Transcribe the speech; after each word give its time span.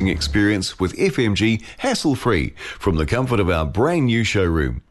Experience 0.00 0.78
with 0.78 0.96
FMG 0.96 1.62
hassle 1.78 2.14
free 2.14 2.50
from 2.78 2.96
the 2.96 3.06
comfort 3.06 3.40
of 3.40 3.50
our 3.50 3.66
brand 3.66 4.06
new 4.06 4.24
showroom. 4.24 4.82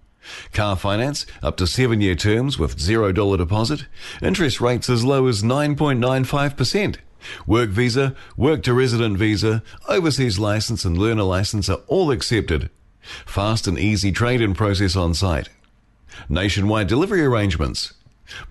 Car 0.54 0.76
finance 0.76 1.26
up 1.44 1.58
to 1.58 1.68
seven 1.68 2.02
year 2.02 2.16
terms 2.16 2.58
with 2.58 2.78
$0 2.78 3.38
deposit, 3.38 3.86
interest 4.22 4.60
rates 4.60 4.90
as 4.90 5.04
low 5.04 5.28
as 5.28 5.44
9.95%. 5.44 6.98
Work 7.48 7.70
visa, 7.70 8.16
work 8.38 8.64
to 8.64 8.74
resident 8.74 9.18
visa, 9.18 9.64
overseas 9.88 10.40
license, 10.40 10.86
and 10.86 10.98
learner 10.98 11.24
license 11.24 11.70
are 11.70 11.82
all 11.88 12.12
accepted. 12.12 12.70
Fast 13.26 13.68
and 13.68 13.78
easy 13.78 14.12
trade 14.12 14.42
in 14.42 14.54
process 14.54 14.96
on 14.96 15.14
site. 15.14 15.50
Nationwide 16.30 16.88
delivery 16.88 17.24
arrangements. 17.24 17.94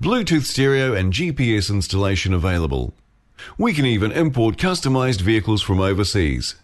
Bluetooth 0.01 0.45
stereo 0.45 0.95
and 0.95 1.13
GPS 1.13 1.71
installation 1.71 2.33
available. 2.33 2.95
We 3.59 3.73
can 3.73 3.87
even 3.87 4.13
import 4.13 4.57
customized 4.57 5.21
vehicles 5.21 5.63
from 5.63 5.81
overseas. 5.81 6.57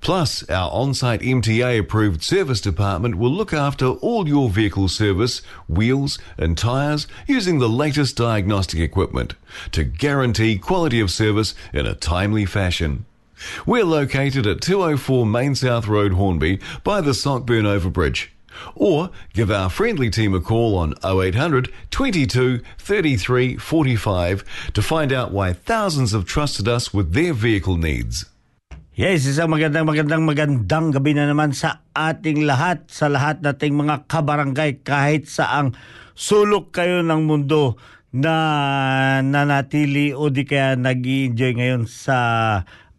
Plus, 0.00 0.48
our 0.48 0.70
on 0.70 0.94
site 0.94 1.20
MTA 1.20 1.78
approved 1.78 2.22
service 2.22 2.60
department 2.60 3.16
will 3.16 3.30
look 3.30 3.52
after 3.52 3.86
all 3.86 4.26
your 4.26 4.48
vehicle 4.48 4.88
service, 4.88 5.42
wheels, 5.68 6.18
and 6.38 6.56
tyres 6.56 7.06
using 7.26 7.58
the 7.58 7.68
latest 7.68 8.16
diagnostic 8.16 8.80
equipment 8.80 9.34
to 9.72 9.84
guarantee 9.84 10.58
quality 10.58 11.00
of 11.00 11.10
service 11.10 11.54
in 11.72 11.86
a 11.86 11.94
timely 11.94 12.46
fashion. 12.46 13.04
We're 13.66 13.84
located 13.84 14.46
at 14.46 14.62
204 14.62 15.26
Main 15.26 15.54
South 15.54 15.86
Road, 15.86 16.12
Hornby, 16.12 16.58
by 16.82 17.02
the 17.02 17.12
Sockburn 17.12 17.66
Overbridge. 17.66 18.28
Or 18.74 19.10
give 19.32 19.50
our 19.50 19.68
friendly 19.68 20.10
team 20.10 20.34
a 20.34 20.40
call 20.40 20.76
on 20.76 20.94
0800 21.04 21.72
22 21.90 22.60
33 22.78 23.56
45 23.56 24.44
to 24.74 24.82
find 24.82 25.12
out 25.12 25.32
why 25.32 25.52
thousands 25.52 26.12
have 26.12 26.24
trusted 26.24 26.68
us 26.68 26.92
with 26.92 27.12
their 27.12 27.32
vehicle 27.32 27.76
needs. 27.76 28.26
Yes, 28.96 29.28
isang 29.28 29.52
magandang 29.52 29.84
magandang 29.84 30.24
magandang 30.24 30.88
gabi 30.88 31.12
na 31.12 31.28
naman 31.28 31.52
sa 31.52 31.84
ating 31.92 32.48
lahat, 32.48 32.88
sa 32.88 33.12
lahat 33.12 33.44
nating 33.44 33.76
mga 33.76 34.08
kabarangay 34.08 34.80
kahit 34.80 35.28
saang 35.28 35.76
sulok 36.16 36.72
kayo 36.72 37.04
ng 37.04 37.28
mundo 37.28 37.76
na 38.16 39.20
nanatili 39.20 40.16
o 40.16 40.32
di 40.32 40.48
kaya 40.48 40.80
nag 40.80 41.04
enjoy 41.04 41.52
ngayon 41.52 41.84
sa 41.84 42.18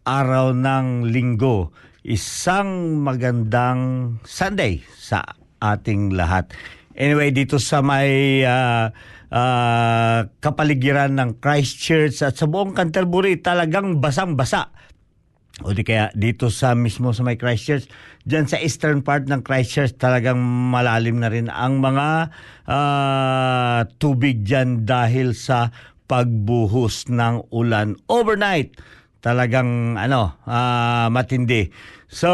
araw 0.06 0.54
ng 0.54 1.10
linggo. 1.10 1.74
Isang 2.06 3.02
magandang 3.02 4.16
Sunday 4.22 4.86
sa 4.94 5.37
ating 5.60 6.14
lahat. 6.14 6.50
Anyway, 6.98 7.30
dito 7.30 7.62
sa 7.62 7.78
may 7.78 8.42
ah, 8.42 8.90
ah, 9.30 10.26
kapaligiran 10.42 11.14
ng 11.14 11.30
Christchurch 11.38 12.26
at 12.26 12.34
sa 12.34 12.46
buong 12.50 12.74
Canterbury 12.74 13.38
talagang 13.38 14.02
basang-basa 14.02 14.74
o 15.66 15.74
di 15.74 15.82
kaya 15.82 16.14
dito 16.14 16.54
sa 16.54 16.78
mismo 16.78 17.10
sa 17.10 17.26
may 17.26 17.34
Christchurch, 17.34 17.90
dyan 18.22 18.46
sa 18.46 18.62
eastern 18.62 19.02
part 19.02 19.26
ng 19.26 19.42
Christchurch 19.42 19.98
talagang 19.98 20.38
malalim 20.70 21.18
na 21.18 21.26
rin 21.26 21.50
ang 21.50 21.82
mga 21.82 22.30
ah, 22.70 23.82
tubig 23.98 24.46
dyan 24.46 24.86
dahil 24.86 25.34
sa 25.34 25.74
pagbuhos 26.06 27.10
ng 27.10 27.50
ulan 27.50 27.98
overnight. 28.06 28.78
Talagang 29.28 30.00
ano, 30.00 30.40
ah, 30.48 31.12
matindi. 31.12 31.68
So, 32.08 32.32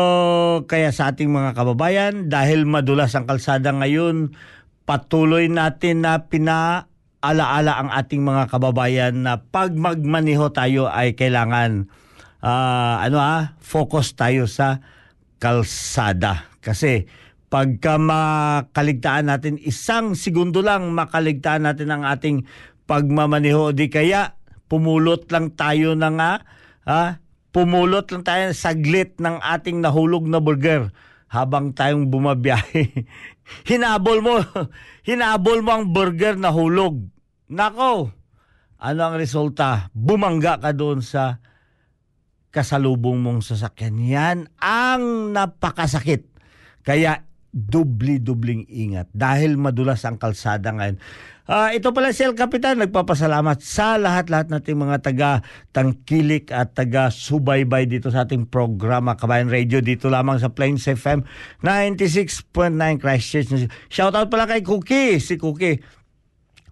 kaya 0.70 0.94
sa 0.94 1.10
ating 1.10 1.26
mga 1.26 1.58
kababayan, 1.58 2.30
dahil 2.30 2.70
madulas 2.70 3.18
ang 3.18 3.26
kalsada 3.26 3.74
ngayon, 3.74 4.30
patuloy 4.86 5.50
natin 5.50 6.06
na 6.06 6.30
pinaalaala 6.30 7.82
ang 7.82 7.90
ating 7.90 8.22
mga 8.22 8.46
kababayan 8.46 9.26
na 9.26 9.42
pag 9.42 9.74
magmaniho 9.74 10.54
tayo 10.54 10.86
ay 10.86 11.18
kailangan 11.18 11.90
ah, 12.46 13.02
ano 13.02 13.18
ah, 13.18 13.58
focus 13.58 14.14
tayo 14.14 14.46
sa 14.46 14.78
kalsada. 15.42 16.46
Kasi 16.62 17.10
pagka 17.50 17.98
makaligtaan 17.98 19.34
natin, 19.34 19.58
isang 19.58 20.14
segundo 20.14 20.62
lang 20.62 20.94
makaligtaan 20.94 21.66
natin 21.66 21.90
ang 21.90 22.06
ating 22.06 22.46
pagmamaniho. 22.86 23.74
Di 23.74 23.90
kaya 23.90 24.38
pumulot 24.70 25.26
lang 25.34 25.58
tayo 25.58 25.98
ng 25.98 26.16
ah, 26.22 26.38
ah, 26.84 27.20
pumulot 27.50 28.08
lang 28.12 28.24
tayo 28.24 28.52
saglit 28.56 29.16
ng 29.20 29.40
ating 29.40 29.80
nahulog 29.80 30.24
na 30.28 30.40
burger 30.40 30.92
habang 31.28 31.74
tayong 31.74 32.08
bumabiyahe. 32.08 33.06
hinabol 33.70 34.22
mo, 34.22 34.38
hinabol 35.08 35.60
mo 35.60 35.70
ang 35.74 35.90
burger 35.90 36.38
na 36.38 36.54
hulog. 36.54 37.02
Nako, 37.50 38.14
ano 38.78 39.00
ang 39.02 39.16
resulta? 39.18 39.90
Bumangga 39.96 40.62
ka 40.62 40.70
doon 40.70 41.02
sa 41.02 41.42
kasalubong 42.54 43.18
mong 43.18 43.42
sasakyan. 43.42 43.98
Yan 43.98 44.38
ang 44.62 45.34
napakasakit. 45.34 46.30
Kaya 46.86 47.26
dubli-dubling 47.54 48.66
ingat 48.66 49.06
dahil 49.14 49.54
madulas 49.54 50.02
ang 50.02 50.18
kalsada 50.18 50.74
ngayon. 50.74 50.98
Ah, 51.44 51.76
ito 51.76 51.92
pala 51.92 52.10
si 52.10 52.24
El 52.24 52.34
Capitan, 52.34 52.80
nagpapasalamat 52.80 53.60
sa 53.60 54.00
lahat-lahat 54.00 54.48
nating 54.48 54.80
mga 54.80 54.96
taga-tangkilik 55.04 56.48
at 56.50 56.72
taga-subaybay 56.72 57.84
dito 57.84 58.08
sa 58.08 58.24
ating 58.24 58.48
programa 58.48 59.14
Kabayan 59.14 59.52
Radio 59.52 59.84
dito 59.84 60.08
lamang 60.08 60.40
sa 60.40 60.50
Plains 60.50 60.88
FM 60.88 61.22
96.9 61.60 62.96
Christchurch. 62.96 63.68
Shoutout 63.92 64.32
pala 64.32 64.48
kay 64.48 64.64
Cookie, 64.64 65.20
si 65.20 65.36
Cookie. 65.36 65.84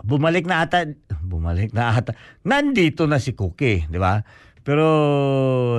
Bumalik 0.03 0.49
na 0.49 0.65
ata, 0.65 0.89
bumalik 1.21 1.71
na 1.77 1.93
ata. 1.93 2.17
Nandito 2.43 3.05
na 3.05 3.21
si 3.21 3.37
Cookie, 3.37 3.87
di 3.87 4.01
ba? 4.01 4.25
Pero 4.63 4.87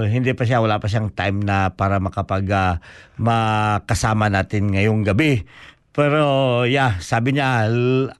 hindi 0.03 0.35
pa 0.35 0.43
siya, 0.43 0.59
wala 0.59 0.79
pa 0.79 0.91
siyang 0.91 1.11
time 1.15 1.39
na 1.43 1.71
para 1.71 2.03
makapag 2.03 2.43
ah, 2.51 2.83
makasama 3.15 4.27
natin 4.27 4.75
ngayong 4.75 5.07
gabi. 5.07 5.47
Pero 5.95 6.63
yeah, 6.67 6.99
sabi 6.99 7.37
niya, 7.37 7.69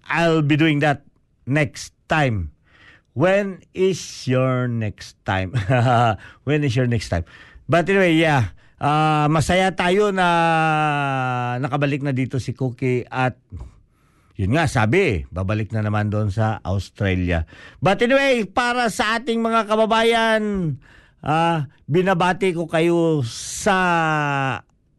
I'll, 0.08 0.46
be 0.46 0.56
doing 0.56 0.80
that 0.80 1.04
next 1.44 1.92
time. 2.08 2.56
When 3.14 3.62
is 3.76 4.00
your 4.26 4.72
next 4.72 5.20
time? 5.28 5.54
When 6.48 6.64
is 6.64 6.74
your 6.74 6.88
next 6.88 7.12
time? 7.12 7.28
But 7.68 7.86
anyway, 7.92 8.16
yeah. 8.16 8.56
ah, 8.80 9.28
masaya 9.28 9.76
tayo 9.76 10.16
na 10.16 10.28
nakabalik 11.60 12.04
na 12.04 12.16
dito 12.16 12.40
si 12.40 12.56
Cookie 12.56 13.04
at 13.12 13.36
yun 14.34 14.58
nga, 14.58 14.66
sabi, 14.66 15.30
babalik 15.30 15.70
na 15.70 15.86
naman 15.86 16.10
doon 16.10 16.34
sa 16.34 16.58
Australia. 16.66 17.46
But 17.78 18.02
anyway, 18.02 18.50
para 18.50 18.90
sa 18.90 19.22
ating 19.22 19.38
mga 19.38 19.70
kababayan, 19.70 20.76
ah, 21.22 21.70
binabati 21.86 22.58
ko 22.58 22.66
kayo 22.66 23.22
sa 23.30 23.78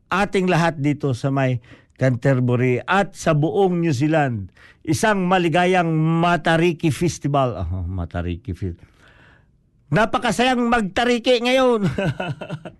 ating 0.07 0.47
lahat 0.47 0.79
dito 0.79 1.11
sa 1.19 1.35
may 1.35 1.59
Canterbury 1.95 2.83
at 2.87 3.15
sa 3.15 3.35
buong 3.35 3.79
New 3.79 3.95
Zealand. 3.95 4.51
Isang 4.83 5.27
maligayang 5.31 5.91
Matariki 5.95 6.91
Festival. 6.91 7.55
Oh, 7.59 7.87
Matariki 7.87 8.55
Festival. 8.55 8.91
Napakasayang 9.95 10.59
magtariki 10.59 11.39
ngayon. 11.47 11.87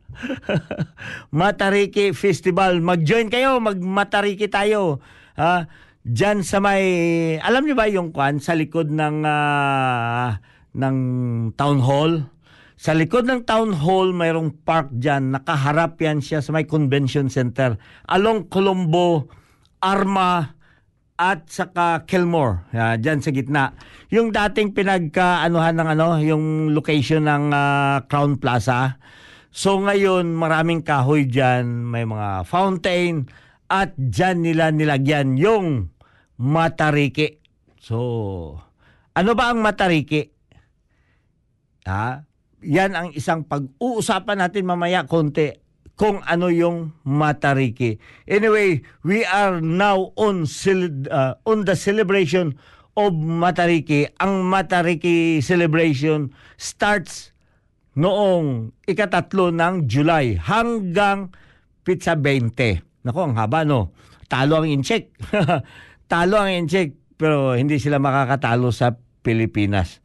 Matariki 1.39 2.11
Festival. 2.11 2.83
Mag-join 2.83 3.31
kayo, 3.31 3.63
mag-matariki 3.63 4.51
tayo. 4.51 4.99
Ha? 5.39 5.71
Diyan 6.05 6.45
sa 6.45 6.61
may, 6.61 6.85
alam 7.41 7.65
niyo 7.65 7.73
ba 7.73 7.89
yung 7.89 8.13
kwan 8.13 8.37
sa 8.37 8.53
likod 8.53 8.93
ng 8.93 9.25
ah, 9.25 10.37
ng 10.77 10.97
town 11.57 11.81
hall? 11.81 12.29
Sa 12.77 12.93
likod 12.93 13.25
ng 13.25 13.49
town 13.49 13.73
hall, 13.73 14.13
mayroong 14.13 14.53
park 14.69 14.93
dyan. 14.93 15.33
Nakaharap 15.33 15.97
yan 16.05 16.21
siya 16.21 16.45
sa 16.45 16.53
may 16.53 16.69
convention 16.69 17.33
center. 17.33 17.81
Along 18.05 18.53
Colombo, 18.53 19.33
Arma, 19.81 20.53
at 21.17 21.49
saka 21.49 22.05
Kilmore. 22.05 22.69
Yeah, 22.77 23.01
dyan 23.01 23.25
sa 23.25 23.33
gitna. 23.33 23.73
Yung 24.13 24.29
dating 24.29 24.77
pinagkaanuhan 24.77 25.81
ng 25.81 25.89
ano, 25.89 26.21
yung 26.21 26.77
location 26.77 27.25
ng 27.25 27.49
ah, 27.49 28.05
Crown 28.13 28.37
Plaza. 28.37 29.01
So 29.49 29.81
ngayon, 29.81 30.37
maraming 30.37 30.85
kahoy 30.85 31.25
dyan. 31.25 31.89
May 31.89 32.05
mga 32.05 32.45
fountain. 32.45 33.25
At 33.73 33.97
dyan 33.97 34.45
nila 34.45 34.69
nilagyan 34.69 35.41
yung 35.41 35.94
matariki. 36.41 37.39
So, 37.79 37.99
ano 39.15 39.31
ba 39.37 39.53
ang 39.53 39.61
matariki? 39.63 40.31
Ha? 41.85 42.25
Yan 42.65 42.97
ang 42.97 43.09
isang 43.13 43.45
pag-uusapan 43.45 44.41
natin 44.41 44.65
mamaya 44.65 45.05
konti 45.05 45.53
kung 45.95 46.25
ano 46.27 46.51
yung 46.51 46.97
matariki. 47.07 48.01
Anyway, 48.27 48.83
we 49.07 49.23
are 49.23 49.63
now 49.63 50.11
on 50.19 50.49
uh, 51.13 51.39
on 51.47 51.69
the 51.69 51.77
celebration 51.79 52.59
of 52.99 53.15
matariki. 53.15 54.11
Ang 54.19 54.49
matariki 54.49 55.39
celebration 55.39 56.35
starts 56.59 57.31
noong 57.95 58.75
ikatatlo 58.91 59.55
ng 59.55 59.87
July 59.87 60.35
hanggang 60.35 61.31
pizza 61.87 62.19
20. 62.19 63.07
Nako, 63.07 63.31
ang 63.31 63.35
haba 63.39 63.63
no. 63.63 63.95
Talo 64.27 64.65
ang 64.65 64.67
incheck. 64.67 65.15
Talo 66.07 66.37
ang 66.37 66.53
incheck 66.53 66.95
pero 67.15 67.55
hindi 67.55 67.79
sila 67.79 68.03
makakatalo 68.03 68.75
sa 68.75 68.99
Pilipinas. 69.25 70.03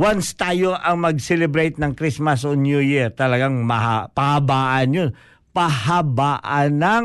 Once 0.00 0.32
tayo 0.32 0.78
ang 0.78 1.02
mag-celebrate 1.04 1.76
ng 1.76 1.92
Christmas 1.92 2.46
o 2.48 2.56
New 2.56 2.80
Year, 2.80 3.12
talagang 3.12 3.66
maha, 3.66 4.08
pahabaan 4.14 4.88
yun. 4.96 5.10
Pahabaan 5.52 6.78
ng, 6.80 7.04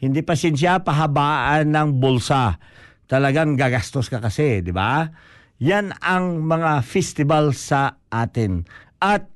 hindi 0.00 0.20
pa 0.22 0.32
sinsya, 0.32 0.80
pahabaan 0.80 1.68
ng 1.68 2.00
bulsa. 2.00 2.56
Talagang 3.04 3.58
gagastos 3.58 4.08
ka 4.08 4.22
kasi, 4.22 4.64
di 4.64 4.72
ba? 4.72 5.12
Yan 5.60 5.92
ang 6.00 6.46
mga 6.46 6.80
festival 6.86 7.52
sa 7.52 8.00
atin. 8.08 8.64
At 9.02 9.28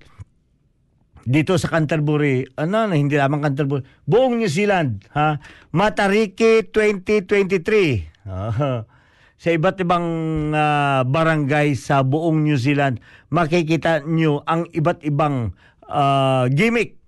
dito 1.28 1.60
sa 1.60 1.68
Canterbury, 1.68 2.48
ano 2.56 2.88
na 2.88 2.96
hindi 2.96 3.20
lamang 3.20 3.44
Canterbury, 3.44 3.84
buong 4.08 4.40
New 4.40 4.48
Zealand, 4.48 5.04
ha? 5.12 5.36
Matariki 5.76 6.64
2023. 6.72 8.19
Ah, 8.30 8.86
sa 9.34 9.48
iba't 9.50 9.82
ibang 9.82 10.06
ah, 10.54 11.02
barangay 11.02 11.74
sa 11.74 12.06
buong 12.06 12.46
New 12.46 12.54
Zealand, 12.54 13.02
makikita 13.34 14.06
nyo 14.06 14.46
ang 14.46 14.70
iba't 14.70 15.02
ibang 15.02 15.58
ah, 15.90 16.46
gimmick 16.46 17.02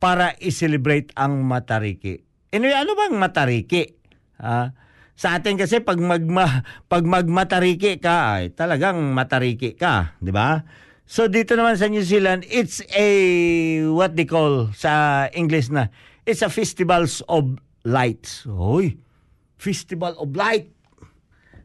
para 0.00 0.32
i-celebrate 0.40 1.12
ang 1.12 1.44
Matariki. 1.44 2.24
Anyway, 2.48 2.72
ano 2.72 2.96
bang 2.96 3.20
Matariki? 3.20 3.84
Ha? 4.40 4.72
Sa 5.18 5.34
atin 5.34 5.58
kasi 5.58 5.82
pag 5.82 5.98
magma 5.98 6.62
pag 6.86 7.02
magmatariki 7.02 7.98
ka 7.98 8.38
ay 8.38 8.54
talagang 8.54 9.10
matariki 9.10 9.74
ka, 9.74 10.14
di 10.22 10.30
ba? 10.30 10.62
So 11.10 11.26
dito 11.26 11.58
naman 11.58 11.74
sa 11.74 11.90
New 11.90 12.06
Zealand, 12.06 12.46
it's 12.46 12.78
a 12.94 13.08
what 13.90 14.14
they 14.14 14.22
call 14.22 14.70
sa 14.78 15.26
English 15.34 15.74
na 15.74 15.90
it's 16.22 16.38
a 16.38 16.46
festivals 16.46 17.18
of 17.26 17.58
lights. 17.82 18.46
Hoy, 18.46 18.94
Festival 19.58 20.14
of 20.16 20.32
Light. 20.32 20.70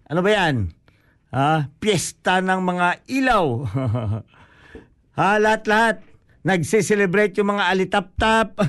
Ano 0.10 0.26
ba 0.26 0.30
'yan? 0.34 0.74
Ha? 1.34 1.66
Piyesta 1.82 2.46
ng 2.46 2.62
mga 2.62 2.88
ilaw. 3.10 3.66
ha, 5.18 5.28
lahat-lahat. 5.42 6.06
Nagse-celebrate 6.44 7.40
yung 7.40 7.56
mga 7.56 7.72
alitap-tap. 7.72 8.60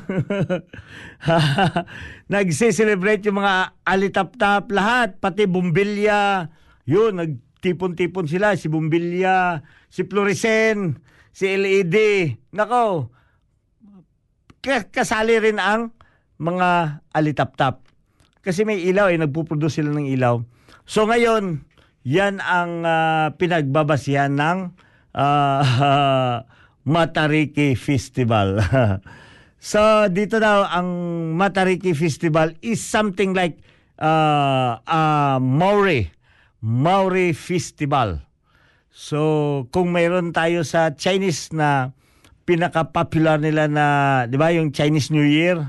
Nagse-celebrate 2.33 3.27
yung 3.27 3.43
mga 3.43 3.75
alitap-tap 3.83 4.71
lahat, 4.71 5.19
pati 5.21 5.45
bumbilya. 5.45 6.49
Yun, 6.87 7.19
nagtipon-tipon 7.19 8.31
sila. 8.31 8.55
Si 8.55 8.71
bumbilya, 8.71 9.61
si 9.91 10.07
fluorescent, 10.07 11.03
si 11.35 11.51
LED. 11.51 11.97
Nako, 12.55 13.11
ka- 14.63 14.89
kasali 14.89 15.37
rin 15.43 15.59
ang 15.61 15.93
mga 16.39 17.03
alitap-tap. 17.13 17.85
Kasi 18.45 18.69
may 18.69 18.85
ilaw 18.85 19.09
eh, 19.09 19.17
nagpuproduce 19.17 19.81
sila 19.81 19.97
ng 19.97 20.07
ilaw. 20.13 20.45
So 20.85 21.09
ngayon, 21.09 21.65
yan 22.05 22.45
ang 22.45 22.85
ah, 22.85 23.33
pinagbabasihan 23.41 24.37
ng 24.37 24.59
ah, 25.17 26.45
Matariki 26.85 27.73
Festival. 27.81 28.61
so 29.73 29.81
dito 30.13 30.37
daw 30.37 30.69
ang 30.69 30.89
Matariki 31.41 31.97
Festival 31.97 32.53
is 32.61 32.85
something 32.85 33.33
like 33.33 33.65
uh, 33.97 34.77
uh, 34.85 35.41
Maori 35.41 36.13
Maori 36.65 37.37
Festival. 37.37 38.25
So 38.89 39.21
kung 39.69 39.93
mayroon 39.93 40.33
tayo 40.33 40.65
sa 40.65 40.97
Chinese 40.97 41.53
na 41.53 41.93
pinaka-popular 42.49 43.37
nila 43.41 43.69
na, 43.69 43.87
'di 44.25 44.37
ba, 44.41 44.49
yung 44.53 44.73
Chinese 44.73 45.13
New 45.13 45.25
Year. 45.25 45.61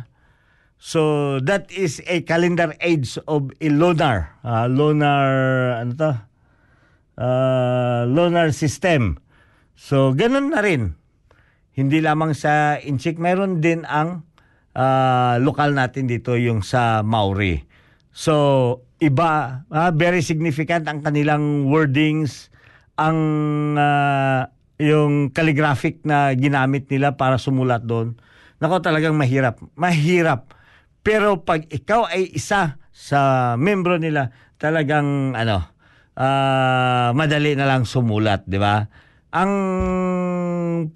So 0.77 1.37
that 1.43 1.71
is 1.71 2.03
a 2.05 2.21
calendar 2.21 2.75
age 2.83 3.17
of 3.25 3.49
a 3.57 3.69
lunar, 3.71 4.37
uh, 4.45 4.67
lunar 4.69 5.25
ano 5.81 5.91
to? 5.97 6.11
Uh, 7.15 8.03
lunar 8.11 8.51
system. 8.51 9.17
So 9.75 10.15
ganun 10.15 10.55
na 10.55 10.63
rin. 10.63 10.95
Hindi 11.75 11.99
lamang 11.99 12.31
sa 12.31 12.79
Inchik, 12.79 13.19
mayroon 13.19 13.59
din 13.59 13.83
ang 13.83 14.23
ah, 14.71 15.35
lokal 15.43 15.75
natin 15.75 16.07
dito 16.07 16.39
yung 16.39 16.63
sa 16.63 17.03
Maori. 17.03 17.59
So 18.15 18.79
iba, 19.03 19.63
ah, 19.67 19.91
very 19.91 20.23
significant 20.23 20.87
ang 20.87 21.03
kanilang 21.03 21.67
wordings, 21.67 22.47
ang 22.95 23.19
ah, 23.75 24.47
yung 24.79 25.35
calligraphic 25.35 26.03
na 26.07 26.31
ginamit 26.35 26.87
nila 26.87 27.19
para 27.19 27.35
sumulat 27.35 27.83
doon. 27.83 28.15
Nako 28.63 28.79
talagang 28.79 29.15
mahirap. 29.19 29.59
Mahirap. 29.75 30.54
Pero 31.05 31.45
pag 31.45 31.69
ikaw 31.69 32.09
ay 32.09 32.33
isa 32.33 32.81
sa 32.89 33.53
membro 33.61 34.01
nila, 34.01 34.33
talagang 34.57 35.37
ano, 35.37 35.61
ah, 36.17 37.13
madali 37.13 37.53
na 37.53 37.69
lang 37.69 37.85
sumulat, 37.85 38.49
di 38.49 38.57
ba? 38.57 38.89
Ang 39.29 39.53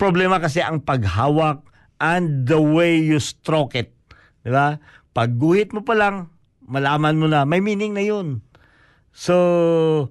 problema 0.01 0.41
kasi 0.41 0.65
ang 0.65 0.81
paghawak 0.81 1.61
and 2.01 2.49
the 2.49 2.57
way 2.57 2.97
you 2.97 3.21
stroke 3.21 3.77
it. 3.77 3.93
Di 4.41 4.49
ba? 4.49 4.81
Pag 5.13 5.37
guhit 5.37 5.77
mo 5.77 5.85
pa 5.85 5.93
lang, 5.93 6.33
malaman 6.65 7.21
mo 7.21 7.29
na, 7.29 7.45
may 7.45 7.61
meaning 7.61 7.93
na 7.93 8.01
yun. 8.01 8.41
So, 9.13 10.09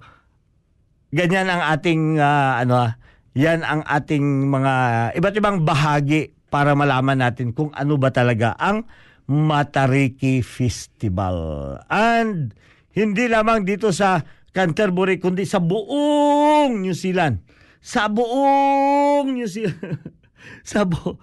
ganyan 1.11 1.51
ang 1.51 1.75
ating, 1.75 2.23
ah, 2.23 2.63
ano, 2.63 2.87
ah, 2.87 2.91
yan 3.35 3.67
ang 3.67 3.83
ating 3.83 4.47
mga 4.47 4.73
iba't 5.19 5.35
ibang 5.35 5.67
bahagi 5.67 6.31
para 6.47 6.71
malaman 6.73 7.19
natin 7.19 7.51
kung 7.51 7.69
ano 7.75 7.99
ba 7.99 8.09
talaga 8.09 8.55
ang 8.57 8.87
Matariki 9.29 10.41
Festival. 10.41 11.77
And 11.85 12.51
hindi 12.97 13.29
lamang 13.29 13.63
dito 13.63 13.93
sa 13.93 14.25
Canterbury 14.49 15.21
kundi 15.21 15.45
sa 15.45 15.61
buong 15.61 16.81
New 16.81 16.97
Zealand. 16.97 17.45
Sa 17.77 18.09
buong 18.09 19.29
New 19.37 19.45
Zealand. 19.45 20.01
sa 20.69 20.89
bu 20.89 21.21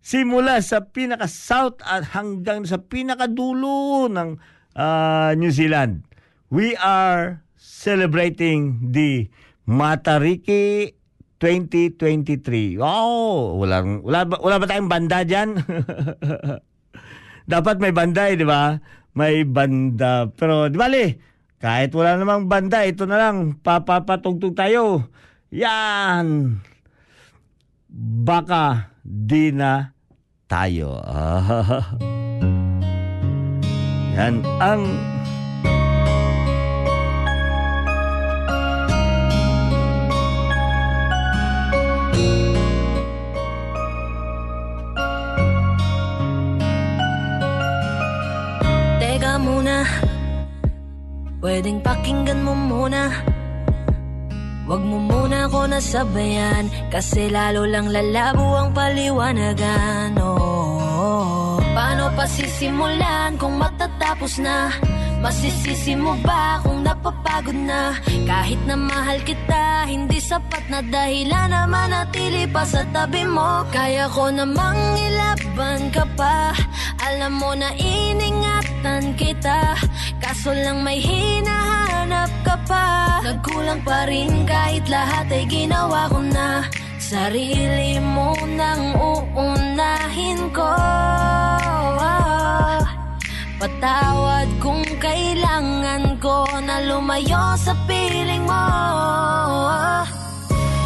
simula 0.00 0.64
sa 0.64 0.88
pinaka 0.88 1.28
south 1.28 1.84
at 1.84 2.16
hanggang 2.16 2.64
sa 2.64 2.80
pinakadulo 2.80 4.08
ng 4.08 4.40
ah, 4.72 5.36
New 5.36 5.52
Zealand. 5.52 6.08
We 6.48 6.72
are 6.80 7.44
celebrating 7.60 8.88
the 8.96 9.28
Matariki 9.68 10.96
2023. 11.44 12.80
Wow, 12.80 13.60
wala 13.60 13.84
wala 14.00 14.24
wala 14.24 14.56
ba 14.56 14.64
tayong 14.64 14.88
banda 14.88 15.28
diyan? 15.28 15.60
Dapat 17.48 17.80
may 17.80 17.96
banda 17.96 18.28
eh, 18.28 18.36
di 18.36 18.44
ba? 18.44 18.76
May 19.16 19.48
banda. 19.48 20.28
Pero 20.36 20.68
di 20.68 20.76
bali, 20.76 21.16
kahit 21.56 21.96
wala 21.96 22.20
namang 22.20 22.44
banda, 22.44 22.84
ito 22.84 23.08
na 23.08 23.16
lang, 23.16 23.56
papapatugtog 23.64 24.52
tayo. 24.52 25.08
Yan! 25.48 26.60
Baka 28.22 28.92
di 29.00 29.48
na 29.56 29.96
tayo. 30.44 31.00
Yan 34.18 34.44
ang 34.60 34.82
Pwedeng 51.48 51.80
pakinggan 51.80 52.44
mo 52.44 52.52
muna. 52.52 53.08
Huwag 54.68 54.84
mo 54.84 55.00
muna 55.00 55.48
ako 55.48 55.64
nasabayan 55.64 56.68
Kasi 56.92 57.32
lalo 57.32 57.64
lang 57.64 57.88
lalabo 57.88 58.52
ang 58.52 58.76
paliwanagan. 58.76 60.12
Oh, 60.20 61.56
Paano 61.72 62.12
pa 62.12 62.28
sisimulan 62.28 63.40
kung 63.40 63.56
matatapos 63.56 64.44
na 64.44 64.68
Masisisi 65.18 65.98
mo 65.98 66.14
ba 66.22 66.62
kung 66.62 66.86
napapagod 66.86 67.58
na? 67.66 67.90
Kahit 68.22 68.62
na 68.70 68.78
mahal 68.78 69.18
kita 69.26 69.82
Hindi 69.88 70.22
sapat 70.22 70.68
na 70.70 70.78
dahilan 70.78 71.48
na 71.50 71.66
manatili 71.66 72.46
pa 72.46 72.62
sa 72.62 72.84
tabi 72.92 73.24
mo. 73.24 73.64
Kaya 73.72 74.06
ko 74.12 74.28
namang 74.28 74.78
ilaban 74.94 75.88
ka 75.90 76.04
pa. 76.12 76.52
Alam 77.02 77.40
mo 77.40 77.50
na 77.56 77.72
iningatan 77.74 79.16
kita. 79.16 79.74
Kaso 80.20 80.52
lang 80.52 80.84
may 80.84 81.00
hinahanap 81.00 82.30
ka 82.44 82.56
pa. 82.68 82.86
Nagkulang 83.24 83.80
pa 83.80 84.04
rin 84.06 84.44
kahit 84.44 84.84
lahat 84.86 85.26
ay 85.32 85.48
ginawa 85.48 86.06
ko 86.12 86.20
na. 86.20 86.68
Sarili 87.00 87.96
mo 87.98 88.36
nang 88.44 88.92
uunahin 88.92 90.52
ko. 90.52 90.68
Patawad 93.58 94.46
kung 94.62 94.87
kailangan 94.98 96.18
ko 96.18 96.44
na 96.62 96.82
lumayo 96.82 97.54
sa 97.58 97.72
piling 97.86 98.44
mo. 98.44 98.66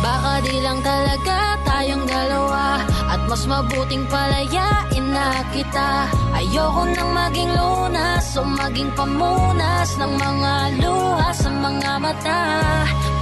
Baka 0.03 0.43
di 0.45 0.59
lang 0.61 0.83
talaga 0.83 1.55
tayong 1.63 2.05
dalawa 2.11 2.83
At 3.13 3.23
mas 3.31 3.47
mabuting 3.47 4.03
palayain 4.11 5.05
na 5.13 5.47
kita. 5.55 6.11
Ayoko 6.35 6.91
nang 6.91 7.13
maging 7.13 7.53
lunas 7.55 8.35
o 8.35 8.43
maging 8.43 8.91
pamunas 8.99 9.95
Ng 10.01 10.15
mga 10.17 10.53
luha 10.83 11.29
sa 11.31 11.51
mga 11.53 11.93
mata. 12.03 12.43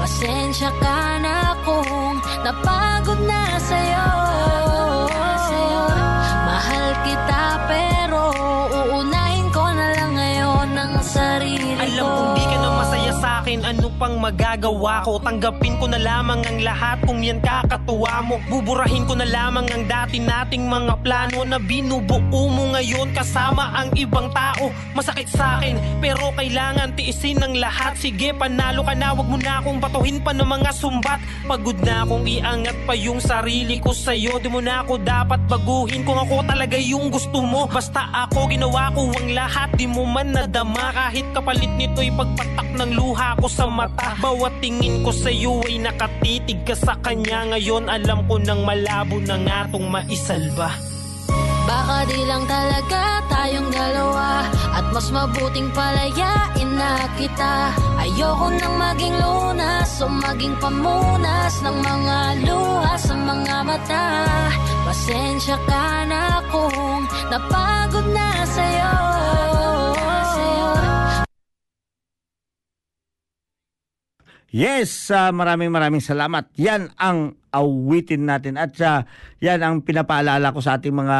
Pasensya 0.01 0.73
ka 0.81 1.21
na 1.21 1.53
kung 1.67 2.17
napagod 2.41 3.21
na 3.29 3.61
sa'yo 3.61 4.09
akin 13.51 13.67
Ano 13.67 13.91
pang 13.99 14.15
magagawa 14.23 15.03
ko. 15.03 15.19
Tanggapin 15.19 15.75
ko 15.83 15.91
na 15.91 15.99
lamang 15.99 16.39
ang 16.47 16.63
lahat 16.63 17.03
Kung 17.03 17.19
yan 17.19 17.43
kakatuwa 17.43 18.23
mo. 18.23 18.39
Buburahin 18.47 19.03
ko 19.11 19.19
na 19.19 19.27
lamang 19.27 19.67
ang 19.75 19.91
dati 19.91 20.23
nating 20.23 20.71
mga 20.71 21.03
plano 21.03 21.43
Na 21.43 21.59
binubuo 21.59 22.47
mo 22.47 22.71
ngayon 22.79 23.11
Kasama 23.11 23.75
ang 23.75 23.91
ibang 23.99 24.31
tao. 24.31 24.71
Masakit 24.95 25.27
sa 25.27 25.59
akin 25.59 25.75
Pero 25.99 26.31
kailangan 26.39 26.95
tiisin 26.95 27.43
ng 27.43 27.59
lahat. 27.59 27.99
Sige 27.99 28.31
panalo 28.31 28.87
ka 28.87 28.95
na. 28.95 29.11
Wag 29.11 29.27
mo 29.27 29.35
na 29.35 29.59
akong 29.59 29.83
batuhin 29.83 30.23
pa 30.23 30.31
ng 30.31 30.47
mga 30.47 30.71
sumbat. 30.71 31.19
Pagod 31.51 31.83
na 31.83 32.07
akong 32.07 32.31
iangat 32.31 32.79
pa 32.87 32.95
yung 32.95 33.19
sarili 33.19 33.83
ko 33.83 33.91
sa'yo. 33.91 34.39
Di 34.39 34.47
mo 34.47 34.63
na 34.63 34.87
ako 34.87 35.03
dapat 35.03 35.43
baguhin 35.51 36.07
Kung 36.07 36.23
ako 36.23 36.47
talaga 36.47 36.79
yung 36.79 37.11
gusto 37.11 37.43
mo. 37.43 37.67
Basta 37.67 38.07
ako 38.15 38.47
ginawa 38.47 38.95
ko 38.95 39.11
ang 39.11 39.35
lahat. 39.35 39.75
Di 39.75 39.91
mo 39.91 40.07
man 40.07 40.31
nadama. 40.37 40.95
Kahit 40.95 41.27
kapalit 41.35 41.73
nito'y 41.75 42.15
pagpatak 42.15 42.69
ng 42.77 42.93
luha 42.95 43.40
ko 43.41 43.49
sa 43.49 43.67
mata. 43.67 44.15
Bawat 44.21 44.61
tingin 44.61 45.01
ko 45.01 45.11
sa'yo 45.11 45.65
ay 45.65 45.81
nakatitig 45.81 46.61
ka 46.69 46.77
sa 46.77 46.95
kanya. 47.01 47.49
Ngayon 47.57 47.89
alam 47.89 48.29
ko 48.29 48.37
nang 48.37 48.63
malabo 48.63 49.17
na 49.25 49.41
nga 49.41 49.59
tong 49.73 49.89
maisalba. 49.89 50.71
Baka 51.65 51.97
di 52.09 52.21
lang 52.29 52.45
talaga 52.45 53.25
tayong 53.33 53.71
dalawa. 53.73 54.45
At 54.77 54.87
mas 54.93 55.09
mabuting 55.09 55.73
palayain 55.73 56.71
na 56.77 57.09
kita. 57.17 57.73
Ayoko 58.01 58.47
nang 58.53 58.77
maging 58.77 59.17
lunas 59.17 59.91
o 60.01 60.07
maging 60.09 60.57
pamunas 60.57 61.55
Ng 61.61 61.79
mga 61.85 62.19
luha 62.45 62.95
sa 63.01 63.15
mga 63.17 63.57
mata. 63.65 64.07
Pasensya 64.85 65.57
ka 65.69 65.87
na 66.09 66.43
kung 66.51 67.05
napagod 67.31 68.07
na 68.11 68.43
sa'yo 68.49 68.95
Yes, 74.51 74.91
ah, 75.15 75.31
maraming 75.31 75.71
maraming 75.71 76.03
salamat. 76.03 76.51
Yan 76.59 76.91
ang 76.99 77.39
awitin 77.55 78.27
natin 78.27 78.59
at 78.59 78.75
ah, 78.83 79.07
yan 79.39 79.63
ang 79.63 79.79
pinapaalala 79.87 80.51
ko 80.51 80.59
sa 80.59 80.75
ating 80.75 80.91
mga 80.91 81.19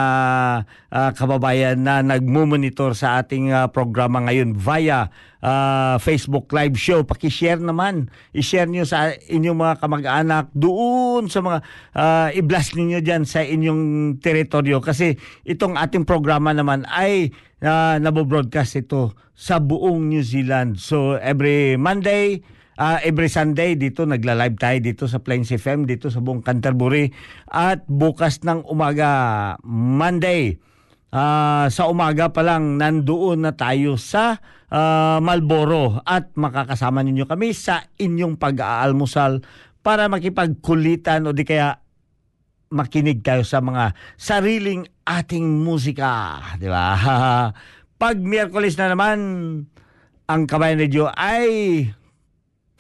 ah, 0.91 1.11
kababayan 1.15 1.79
na 1.79 2.03
nagmumonitor 2.03 2.91
sa 2.99 3.23
ating 3.23 3.55
ah, 3.55 3.71
programa 3.71 4.19
ngayon 4.27 4.59
via 4.59 5.15
ah, 5.47 5.95
Facebook 6.03 6.51
live 6.51 6.75
show. 6.75 7.07
Paki-share 7.07 7.63
naman. 7.63 8.11
I-share 8.35 8.67
niyo 8.67 8.83
sa 8.83 9.15
inyong 9.15 9.59
mga 9.63 9.75
kamag-anak 9.79 10.51
doon 10.51 11.31
sa 11.31 11.39
mga 11.39 11.59
ah, 11.95 12.35
i-blast 12.35 12.75
niyo 12.75 12.99
diyan 12.99 13.31
sa 13.31 13.47
inyong 13.47 14.19
teritoryo 14.19 14.83
kasi 14.83 15.15
itong 15.47 15.79
ating 15.79 16.03
programa 16.03 16.51
naman 16.51 16.83
ay 16.91 17.31
uh, 17.63 17.95
nabo-broadcast 18.03 18.83
ito 18.83 19.15
sa 19.39 19.63
buong 19.63 20.11
New 20.11 20.27
Zealand. 20.27 20.83
So 20.83 21.15
every 21.15 21.79
Monday 21.79 22.43
Ah, 22.81 22.97
every 23.05 23.29
Sunday 23.29 23.77
dito 23.77 24.09
nagla-live 24.09 24.57
tayo 24.57 24.81
dito 24.81 25.05
sa 25.05 25.21
Plains 25.21 25.53
FM 25.53 25.85
dito 25.85 26.09
sa 26.09 26.25
buong 26.25 26.41
Canterbury 26.41 27.13
at 27.45 27.85
bukas 27.85 28.41
ng 28.41 28.65
umaga 28.65 29.53
Monday 29.69 30.57
ah, 31.13 31.69
sa 31.69 31.93
umaga 31.93 32.33
pa 32.33 32.41
lang 32.41 32.81
nandoon 32.81 33.45
na 33.45 33.53
tayo 33.53 34.01
sa 34.01 34.41
ah, 34.73 35.21
Malboro 35.21 36.01
at 36.09 36.33
makakasama 36.41 37.05
ninyo 37.05 37.29
kami 37.29 37.53
sa 37.53 37.85
inyong 38.01 38.41
pag-aalmusal 38.41 39.45
para 39.85 40.09
makipagkulitan 40.09 41.29
o 41.29 41.37
di 41.37 41.45
kaya 41.45 41.85
makinig 42.73 43.21
tayo 43.21 43.45
sa 43.45 43.61
mga 43.61 43.93
sariling 44.17 44.89
ating 45.05 45.45
musika, 45.45 46.41
di 46.57 46.73
ba? 46.73 46.97
Pag 48.01 48.17
Miyerkules 48.25 48.81
na 48.81 48.97
naman, 48.97 49.19
ang 50.25 50.43
Kabayan 50.49 50.81
Radio 50.81 51.13
ay 51.13 51.85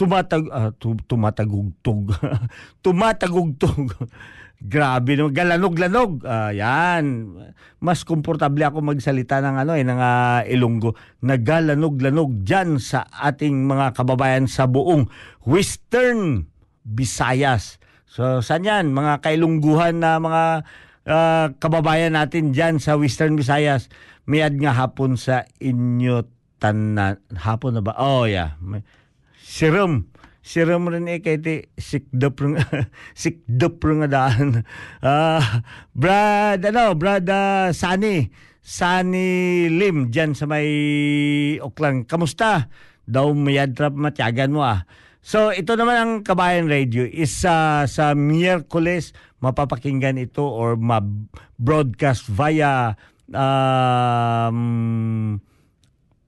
tumatag 0.00 0.48
ah, 0.48 0.72
tu- 0.72 0.96
tumatagugtog. 1.04 2.16
tumatagugtog. 2.84 3.92
Grabe 4.60 5.16
naman, 5.16 5.32
galanog-lanog. 5.36 6.24
Ah, 6.24 6.52
yan. 6.52 7.36
Mas 7.80 8.04
komportable 8.04 8.64
ako 8.64 8.80
magsalita 8.80 9.44
ng 9.44 9.56
ano 9.60 9.72
eh 9.76 9.84
ng 9.84 10.00
ah, 10.00 10.40
Ilonggo. 10.48 10.96
Nagalanog-lanog 11.20 12.44
diyan 12.48 12.80
sa 12.80 13.04
ating 13.08 13.68
mga 13.68 13.92
kababayan 13.92 14.48
sa 14.48 14.64
buong 14.64 15.04
Western 15.44 16.48
Visayas. 16.80 17.76
So, 18.08 18.40
saan 18.40 18.64
yan? 18.64 18.96
Mga 18.96 19.20
kailungguhan 19.20 20.00
na 20.00 20.16
mga 20.16 20.44
ah, 21.08 21.46
kababayan 21.60 22.16
natin 22.16 22.56
diyan 22.56 22.80
sa 22.80 22.96
Western 22.96 23.36
Visayas. 23.36 23.92
Mayad 24.24 24.56
nga 24.56 24.72
hapon 24.72 25.20
sa 25.20 25.44
inyo 25.60 26.24
tanan. 26.60 27.16
Hapon 27.32 27.80
na 27.80 27.82
ba? 27.84 27.96
Oh, 27.96 28.28
yeah. 28.28 28.60
May- 28.60 28.84
Serum. 29.50 30.06
Serum 30.40 30.86
rin 30.88 31.10
eh 31.10 31.18
kay 31.18 31.42
ti 31.42 31.66
sikdap 31.74 32.38
rin 32.38 32.54
sikdap 33.22 33.82
rin 33.82 34.06
daan. 34.06 34.62
Ah, 35.02 35.66
brad 35.90 36.62
ano, 36.62 36.94
brad 36.94 37.26
ah, 37.26 37.74
Sani. 37.74 38.30
Sani 38.62 39.66
Lim 39.66 40.14
dyan 40.14 40.38
sa 40.38 40.46
may 40.46 40.70
Oklang. 41.58 42.06
Kamusta? 42.06 42.70
Daw 43.10 43.34
mayad 43.34 43.74
trap 43.74 43.98
matyagan 43.98 44.54
mo 44.54 44.62
ah. 44.62 44.86
So 45.18 45.50
ito 45.50 45.74
naman 45.74 45.96
ang 45.98 46.12
Kabayan 46.22 46.70
Radio 46.70 47.02
is 47.02 47.34
ah, 47.42 47.90
sa 47.90 48.14
Miyerkules 48.14 49.12
mapapakinggan 49.42 50.20
ito 50.20 50.46
or 50.46 50.78
ma-broadcast 50.78 52.28
via 52.30 52.94
um, 53.32 54.60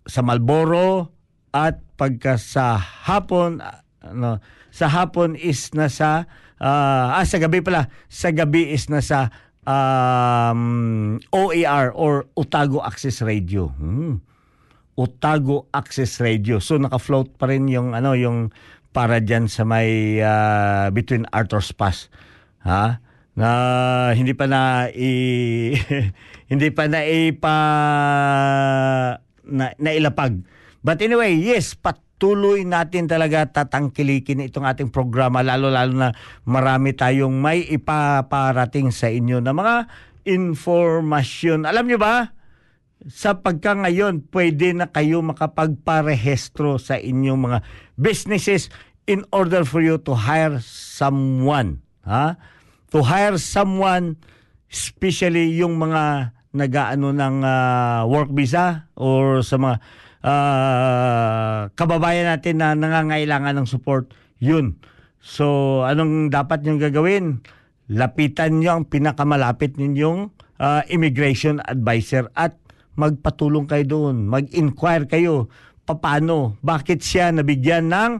sa 0.08 0.20
Malboro 0.24 1.12
at 1.52 1.91
pagka 2.02 2.34
sa 2.34 2.74
hapon 2.82 3.62
ano 4.02 4.42
sa 4.74 4.90
hapon 4.90 5.38
is 5.38 5.70
nasa 5.70 6.26
ah 6.58 7.14
ah, 7.14 7.22
sa 7.22 7.38
gabi 7.38 7.62
pala 7.62 7.86
sa 8.10 8.34
gabi 8.34 8.74
is 8.74 8.90
nasa 8.90 9.30
um, 9.62 11.22
OAR 11.30 11.94
or 11.94 12.26
Otago 12.34 12.82
Access 12.82 13.22
Radio. 13.22 13.70
Hmm. 13.78 14.18
Otago 14.98 15.70
Access 15.70 16.18
Radio. 16.18 16.58
So 16.58 16.74
naka-float 16.74 17.38
pa 17.38 17.46
rin 17.46 17.70
yung 17.70 17.94
ano 17.94 18.18
yung 18.18 18.50
para 18.90 19.22
diyan 19.22 19.46
sa 19.46 19.62
may 19.62 20.18
ah, 20.18 20.90
between 20.90 21.30
Arthur's 21.30 21.70
Pass. 21.70 22.10
Ha? 22.66 22.98
Na 23.38 23.48
hindi 24.12 24.34
pa 24.34 24.50
na 24.50 24.90
i, 24.92 25.72
hindi 26.52 26.68
pa 26.74 26.84
na 26.90 27.00
ipa 27.06 27.56
na, 29.46 29.72
nailapag. 29.80 30.61
But 30.82 30.98
anyway, 30.98 31.38
yes, 31.38 31.78
patuloy 31.78 32.66
natin 32.66 33.06
talaga 33.06 33.46
tatangkilikin 33.46 34.42
itong 34.50 34.66
ating 34.66 34.90
programa 34.90 35.38
lalo-lalo 35.46 35.94
na 35.94 36.10
marami 36.42 36.90
tayong 36.90 37.38
may 37.38 37.62
ipaparating 37.70 38.90
sa 38.90 39.06
inyo 39.06 39.38
na 39.38 39.54
mga 39.54 39.86
informasyon. 40.26 41.70
Alam 41.70 41.86
nyo 41.86 41.98
ba? 42.02 42.34
Sa 43.06 43.38
pagka 43.38 43.74
ngayon, 43.74 44.26
pwede 44.30 44.74
na 44.74 44.90
kayo 44.90 45.22
makapagparehestro 45.22 46.78
sa 46.78 46.98
inyong 46.98 47.40
mga 47.50 47.58
businesses 47.98 48.70
in 49.06 49.26
order 49.34 49.66
for 49.66 49.82
you 49.82 49.98
to 50.02 50.14
hire 50.14 50.62
someone. 50.62 51.82
Ha? 52.06 52.38
To 52.94 53.02
hire 53.02 53.38
someone, 53.38 54.18
especially 54.70 55.54
yung 55.58 55.78
mga 55.78 56.34
nagaano 56.52 57.10
ng 57.10 57.36
ah, 57.42 58.04
work 58.06 58.30
visa 58.30 58.86
or 58.94 59.42
sa 59.42 59.58
mga 59.58 59.82
ah, 60.22 61.68
kababayan 61.74 62.30
natin 62.30 62.62
na 62.62 62.74
nangangailangan 62.78 63.58
ng 63.62 63.68
support, 63.68 64.10
yun. 64.42 64.78
So, 65.22 65.82
anong 65.86 66.34
dapat 66.34 66.66
niyong 66.66 66.82
gagawin? 66.82 67.24
Lapitan 67.86 68.58
niyo 68.58 68.78
ang 68.78 68.84
pinakamalapit 68.90 69.78
ninyong 69.78 70.34
ah, 70.58 70.82
immigration 70.90 71.62
advisor 71.62 72.30
at 72.34 72.58
magpatulong 72.98 73.66
kayo 73.70 73.84
doon. 73.86 74.26
Mag-inquire 74.26 75.06
kayo. 75.06 75.50
Paano? 75.82 76.56
Bakit 76.64 77.04
siya 77.04 77.34
nabigyan 77.34 77.90
ng 77.90 78.12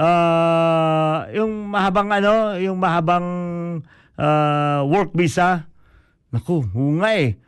ah, 0.00 1.28
yung 1.30 1.70
mahabang 1.70 2.10
ano, 2.10 2.56
yung 2.58 2.76
mahabang 2.80 3.28
ah, 4.18 4.82
work 4.84 5.14
visa? 5.14 5.70
Naku, 6.30 6.62
hunga 6.74 7.10
eh. 7.16 7.38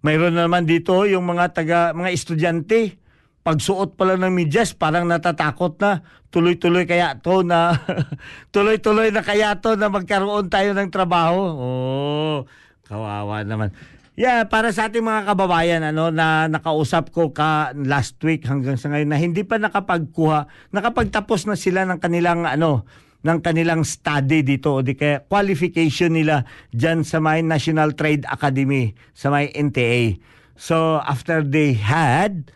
Mayroon 0.00 0.32
na 0.32 0.48
naman 0.48 0.64
dito 0.64 1.04
yung 1.04 1.28
mga 1.28 1.52
taga 1.52 1.78
mga 1.92 2.10
estudyante. 2.12 2.96
Pagsuot 3.40 3.96
pala 3.96 4.20
ng 4.20 4.28
medyas, 4.28 4.76
parang 4.76 5.08
natatakot 5.08 5.80
na. 5.80 6.04
Tuloy-tuloy 6.28 6.84
kaya 6.84 7.16
to 7.16 7.40
na 7.40 7.80
tuloy-tuloy 8.54 9.08
na 9.08 9.24
kaya 9.24 9.56
to 9.58 9.80
na 9.80 9.88
magkaroon 9.88 10.52
tayo 10.52 10.76
ng 10.76 10.92
trabaho. 10.92 11.40
Oh, 11.56 12.38
kawawa 12.84 13.40
naman. 13.42 13.72
Yeah, 14.20 14.44
para 14.44 14.68
sa 14.76 14.92
ating 14.92 15.00
mga 15.00 15.32
kababayan 15.32 15.80
ano 15.80 16.12
na 16.12 16.44
nakausap 16.52 17.08
ko 17.08 17.32
ka 17.32 17.72
last 17.72 18.20
week 18.20 18.44
hanggang 18.44 18.76
sa 18.76 18.92
ngayon 18.92 19.08
na 19.08 19.16
hindi 19.16 19.48
pa 19.48 19.56
nakapagkuha, 19.56 20.44
nakapagtapos 20.76 21.48
na 21.48 21.56
sila 21.56 21.88
ng 21.88 21.96
kanilang 21.96 22.44
ano 22.44 22.84
ng 23.20 23.38
kanilang 23.40 23.84
study 23.84 24.44
dito 24.44 24.76
o 24.76 24.84
di 24.84 24.96
kaya 24.96 25.24
qualification 25.24 26.12
nila 26.12 26.44
dyan 26.72 27.04
sa 27.04 27.20
may 27.20 27.40
National 27.40 27.96
Trade 27.96 28.28
Academy 28.28 28.92
sa 29.16 29.32
may 29.32 29.48
NTA. 29.52 30.20
So 30.60 31.00
after 31.00 31.40
they 31.40 31.76
had 31.76 32.52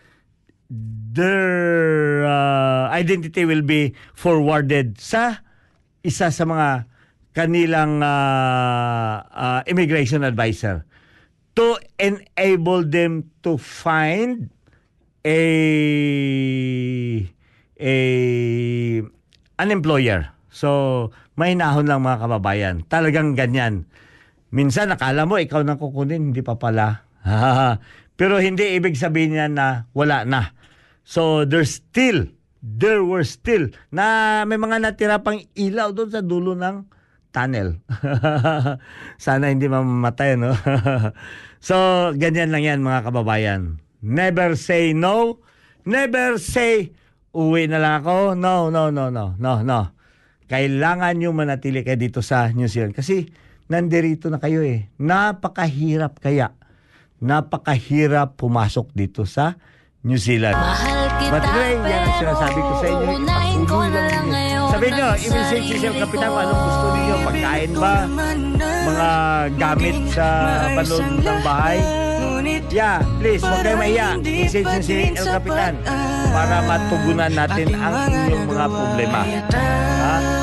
their 0.71 2.25
uh, 2.25 2.89
identity 2.91 3.45
will 3.45 3.63
be 3.63 3.93
forwarded 4.17 4.97
sa 4.99 5.45
isa 6.05 6.29
sa 6.33 6.45
mga 6.45 6.89
kanilang 7.35 8.01
uh, 8.01 9.25
uh, 9.27 9.61
immigration 9.67 10.23
advisor 10.23 10.87
to 11.55 11.79
enable 11.99 12.83
them 12.83 13.31
to 13.43 13.59
find 13.59 14.51
a 15.25 15.43
a 17.79 17.97
an 19.59 19.69
employer. 19.71 20.31
So, 20.55 21.11
may 21.35 21.59
nahon 21.59 21.91
lang 21.91 22.07
mga 22.07 22.23
kababayan. 22.27 22.75
Talagang 22.87 23.35
ganyan. 23.35 23.91
Minsan 24.55 24.95
nakala 24.95 25.27
mo 25.27 25.35
ikaw 25.35 25.67
nang 25.67 25.83
kukunin, 25.83 26.31
hindi 26.31 26.43
pa 26.47 26.55
pala. 26.55 27.03
Pero 28.15 28.39
hindi 28.39 28.79
ibig 28.79 28.95
sabihin 28.95 29.35
niya 29.35 29.47
na 29.51 29.67
wala 29.91 30.23
na. 30.23 30.55
So, 31.05 31.45
there's 31.45 31.83
still, 31.83 32.31
there 32.63 33.05
were 33.05 33.27
still, 33.27 33.69
na 33.93 34.43
may 34.49 34.57
mga 34.57 34.81
natira 34.81 35.21
pang 35.21 35.43
ilaw 35.53 35.93
doon 35.93 36.11
sa 36.15 36.23
dulo 36.25 36.55
ng 36.57 36.87
tunnel. 37.35 37.83
Sana 39.25 39.51
hindi 39.51 39.67
mamamatay, 39.67 40.39
no? 40.39 40.55
so, 41.69 41.77
ganyan 42.15 42.55
lang 42.55 42.63
yan 42.63 42.81
mga 42.81 43.11
kababayan. 43.11 43.83
Never 44.01 44.55
say 44.55 44.95
no. 44.95 45.43
Never 45.85 46.39
say, 46.41 46.95
uwi 47.35 47.67
na 47.67 47.83
lang 47.83 48.07
ako. 48.07 48.39
No, 48.39 48.71
no, 48.71 48.95
no, 48.95 49.11
no, 49.11 49.35
no, 49.37 49.53
no. 49.61 49.81
Kailangan 50.47 51.19
nyo 51.19 51.35
manatili 51.35 51.83
kayo 51.83 51.99
dito 51.99 52.23
sa 52.23 52.49
New 52.55 52.71
Zealand. 52.71 52.95
Kasi, 52.95 53.29
nandirito 53.69 54.31
na 54.31 54.39
kayo 54.39 54.63
eh. 54.63 54.89
Napakahirap 55.03 56.23
kaya. 56.23 56.55
Napakahirap 57.25 58.37
pumasok 58.37 58.93
dito 58.93 59.25
sa 59.25 59.57
New 60.05 60.21
Zealand. 60.21 60.61
But 61.33 61.41
anyway, 61.41 61.81
yan 61.89 62.01
ang 62.05 62.17
sinasabi 62.21 62.61
ko 62.61 62.73
sa 62.77 62.87
inyo. 62.93 63.09
Na 63.25 63.37
lang 63.65 64.29
ninyo. 64.29 64.63
Sabihin 64.69 64.93
nyo, 65.01 65.09
i-message 65.17 65.65
si 65.65 65.75
Sir 65.81 65.95
Kapitan 65.97 66.29
kung 66.29 66.43
anong 66.45 66.63
gusto 66.69 66.87
niyo. 66.93 67.15
Pagkain 67.25 67.73
ba? 67.73 67.95
Mga 68.85 69.11
gamit 69.57 69.97
sa 70.13 70.27
balon 70.77 71.05
ng 71.25 71.41
bahay? 71.41 71.79
Yeah, 72.75 73.01
please, 73.23 73.41
huwag 73.41 73.63
kayo 73.65 73.79
mahiya. 73.81 74.09
Message 74.21 74.67
niyo 74.67 74.83
si 74.85 74.95
El 75.15 75.27
Kapitan 75.31 75.75
para 76.35 76.57
matugunan 76.67 77.33
natin 77.33 77.69
ang 77.73 77.95
inyong 78.11 78.45
mga 78.51 78.67
problema. 78.69 79.21
Ha? 80.05 80.34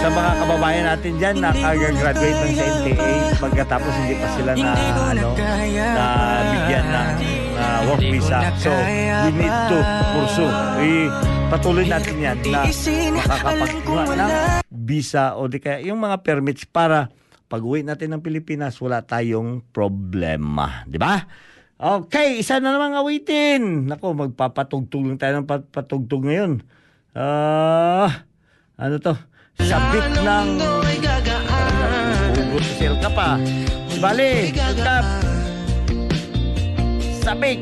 Sa 0.00 0.08
mga 0.08 0.32
kababayan 0.40 0.84
natin 0.88 1.12
dyan 1.20 1.36
na 1.44 1.52
kagagraduate 1.52 2.38
ng 2.40 2.52
sa 2.56 2.64
NTA 2.80 3.12
pagkatapos 3.36 3.92
hindi 4.00 4.14
pa 4.16 4.28
sila 4.32 4.50
na 4.56 4.72
ano 5.12 5.28
na 5.76 6.06
bigyan 6.48 6.86
ng 6.88 7.08
uh, 7.60 7.78
work 7.84 8.02
visa. 8.08 8.38
So, 8.56 8.72
we 9.28 9.30
need 9.36 9.56
to 9.68 9.78
pursue. 10.16 10.52
I, 10.80 10.88
patuloy 11.52 11.84
natin 11.84 12.16
yan 12.16 12.38
na 12.48 12.64
makakapagkuha 13.12 14.02
ng 14.16 14.30
visa 14.72 15.36
o 15.36 15.52
di 15.52 15.60
kaya 15.60 15.84
yung 15.84 16.00
mga 16.00 16.24
permits 16.24 16.64
para 16.64 17.12
pag 17.50 17.60
uwi 17.60 17.84
natin 17.84 18.16
ng 18.16 18.22
Pilipinas, 18.24 18.80
wala 18.80 19.04
tayong 19.04 19.60
problema. 19.68 20.86
Di 20.88 20.96
ba? 20.96 21.18
Okay, 21.76 22.40
isa 22.40 22.56
na 22.56 22.72
namang 22.72 22.96
awitin. 22.96 23.84
Nako, 23.84 24.16
magpapatugtog 24.16 25.04
lang 25.04 25.18
tayo 25.20 25.40
ng 25.40 25.48
pat- 25.50 25.68
patugtog 25.68 26.24
ngayon. 26.24 26.64
Ah, 27.12 28.24
ano 28.78 28.96
to? 28.96 29.12
Sabik 29.58 30.06
ng... 30.22 30.48
Hugot 32.30 32.62
sa 32.62 32.72
sale 32.78 32.98
ka 33.02 33.10
pa. 33.10 33.28
Bali, 33.98 34.54
tugtap. 34.54 35.04
Sabik. 37.20 37.58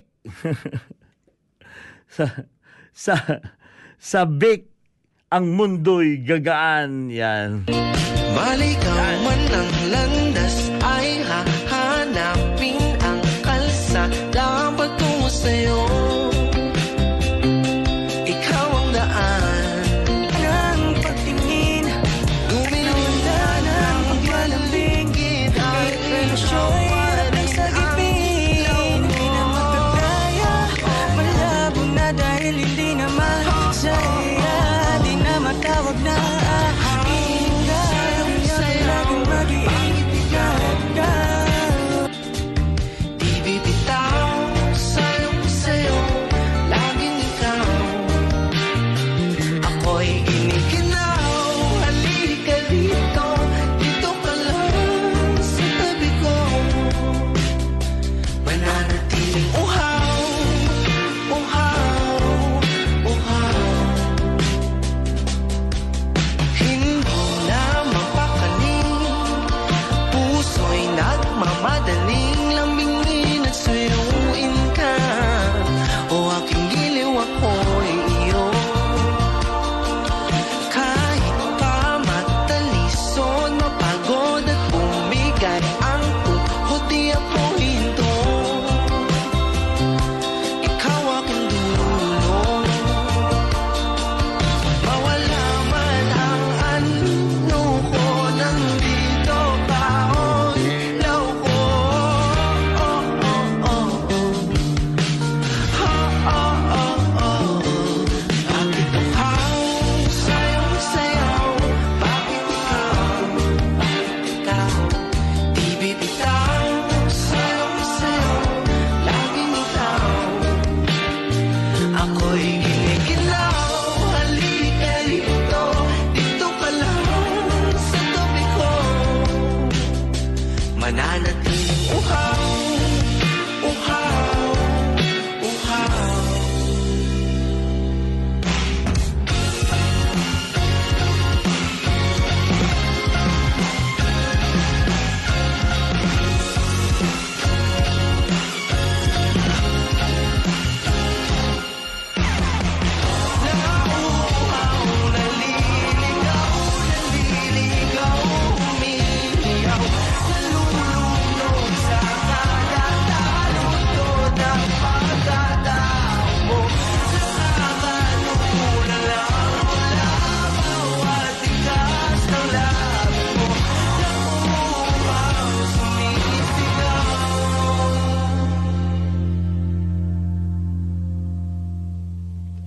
sa, 2.15 2.25
sa, 2.93 3.15
sabik 3.97 4.69
ang 5.33 5.57
mundo'y 5.57 6.21
gagaan. 6.25 7.09
Yan. 7.09 7.65
Malikaw 8.33 9.13
man 9.25 9.43
ang 9.51 9.71
landas 9.89 10.57
ay 10.85 11.25
hahanapin 11.25 11.58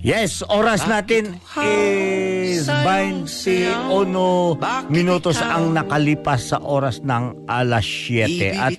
Yes, 0.02 0.42
oras 0.50 0.82
natin 0.90 1.38
is 1.62 2.66
21 2.66 3.86
minutos 4.90 5.38
ang 5.38 5.70
nakalipas 5.70 6.50
sa 6.50 6.58
oras 6.58 6.98
ng 7.06 7.46
alas 7.46 7.86
7. 7.86 8.50
At 8.50 8.74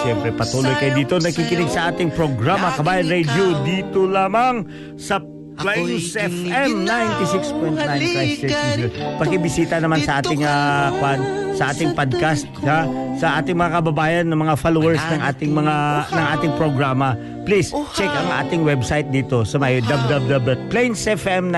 siyempre 0.00 0.32
patuloy 0.32 0.72
kayo 0.80 0.96
dito. 0.96 1.20
nakikinig 1.20 1.68
sa 1.68 1.92
ating 1.92 2.08
programa 2.16 2.72
Kabayan 2.80 3.12
Radio 3.12 3.60
dito 3.60 4.08
lamang 4.08 4.64
sa 4.96 5.20
Plains 5.54 6.18
FM 6.18 6.82
96.9 6.82 7.78
Christchurch. 7.78 8.90
Pakibisita 9.22 9.78
naman 9.78 10.02
sa 10.02 10.18
ating 10.18 10.42
uh, 10.42 10.90
kwan, 10.98 11.22
sa 11.54 11.70
ating 11.70 11.94
podcast 11.94 12.50
ha, 12.66 12.82
sa 13.18 13.38
ating 13.38 13.54
mga 13.54 13.70
kababayan 13.78 14.26
ng 14.26 14.38
mga 14.38 14.54
followers 14.58 14.98
ng 14.98 15.22
ating 15.22 15.54
mga 15.54 15.74
ng 16.10 16.26
ating 16.38 16.52
programa. 16.58 17.14
Please 17.46 17.70
check 17.94 18.10
ang 18.10 18.46
ating 18.46 18.64
website 18.66 19.06
dito 19.14 19.46
sa 19.46 19.58
may 19.62 19.78
www.plainsfm9 19.84 21.54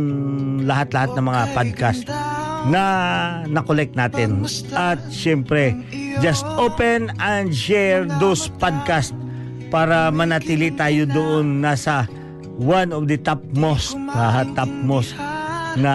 lahat-lahat 0.63 1.11
ng 1.11 1.25
mga 1.27 1.43
podcast 1.51 2.07
na 2.69 2.83
na-collect 3.49 3.97
natin. 3.97 4.45
At 4.75 5.01
syempre, 5.09 5.73
just 6.21 6.45
open 6.59 7.09
and 7.17 7.49
share 7.55 8.05
those 8.21 8.51
podcast 8.61 9.15
para 9.71 10.11
manatili 10.11 10.69
tayo 10.75 11.07
doon 11.07 11.63
nasa 11.63 12.05
one 12.59 12.91
of 12.93 13.07
the 13.07 13.17
topmost, 13.17 13.95
uh, 14.11 14.43
topmost 14.53 15.15
na 15.79 15.93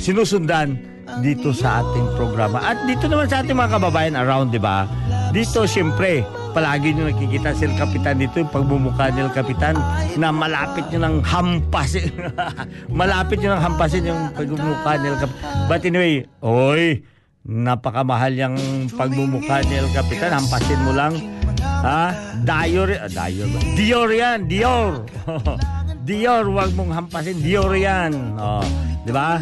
sinusundan 0.00 0.80
dito 1.20 1.52
sa 1.52 1.84
ating 1.84 2.06
programa. 2.16 2.62
At 2.62 2.86
dito 2.88 3.10
naman 3.10 3.28
sa 3.28 3.42
ating 3.44 3.54
mga 3.54 3.70
kababayan 3.78 4.16
around, 4.16 4.54
di 4.54 4.62
ba? 4.62 4.88
Dito, 5.34 5.66
syempre, 5.66 6.22
palagi 6.50 6.94
nyo 6.94 7.06
nakikita 7.10 7.54
si 7.54 7.66
El 7.66 7.74
Capitan 7.78 8.18
dito, 8.18 8.42
yung 8.42 8.52
pagmumukha 8.52 9.10
ni 9.14 9.20
El 9.22 9.32
Capitan 9.32 9.76
na 10.18 10.34
malapit 10.34 10.86
nyo 10.90 11.00
ng 11.06 11.16
hampasin. 11.22 12.10
malapit 13.00 13.38
nyo 13.40 13.54
ng 13.56 13.62
hampasin 13.62 14.10
yung 14.10 14.22
pagmumukha 14.34 14.92
ni 14.98 15.06
El 15.10 15.18
Capitan. 15.18 15.50
But 15.70 15.82
anyway, 15.86 16.14
oy, 16.42 17.02
napakamahal 17.46 18.34
yung 18.34 18.56
pagmumukha 18.94 19.62
ni 19.66 19.74
El 19.78 19.90
Capitan. 19.94 20.34
Hampasin 20.34 20.80
mo 20.82 20.92
lang. 20.92 21.14
Ha? 21.60 22.12
Dior, 22.44 22.90
ah, 22.92 23.08
Dior? 23.08 23.48
Dior 23.78 24.10
yan, 24.10 24.38
Dior. 24.50 25.06
Dior, 26.08 26.44
wag 26.50 26.70
mong 26.74 26.92
hampasin. 26.92 27.38
Dior 27.38 27.72
yan. 27.72 28.36
Oh, 28.36 28.64
di 29.06 29.12
ba? 29.14 29.38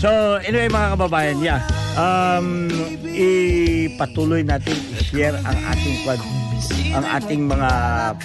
So, 0.00 0.40
anyway 0.40 0.68
mga 0.68 0.96
kababayan, 0.96 1.38
yeah. 1.44 1.60
Um, 1.98 2.70
ipatuloy 3.10 4.46
natin 4.46 4.78
i-share 4.94 5.34
ang 5.42 5.58
ating 5.74 5.96
pod, 6.06 6.20
ang 6.94 7.04
ating 7.18 7.42
mga 7.50 7.70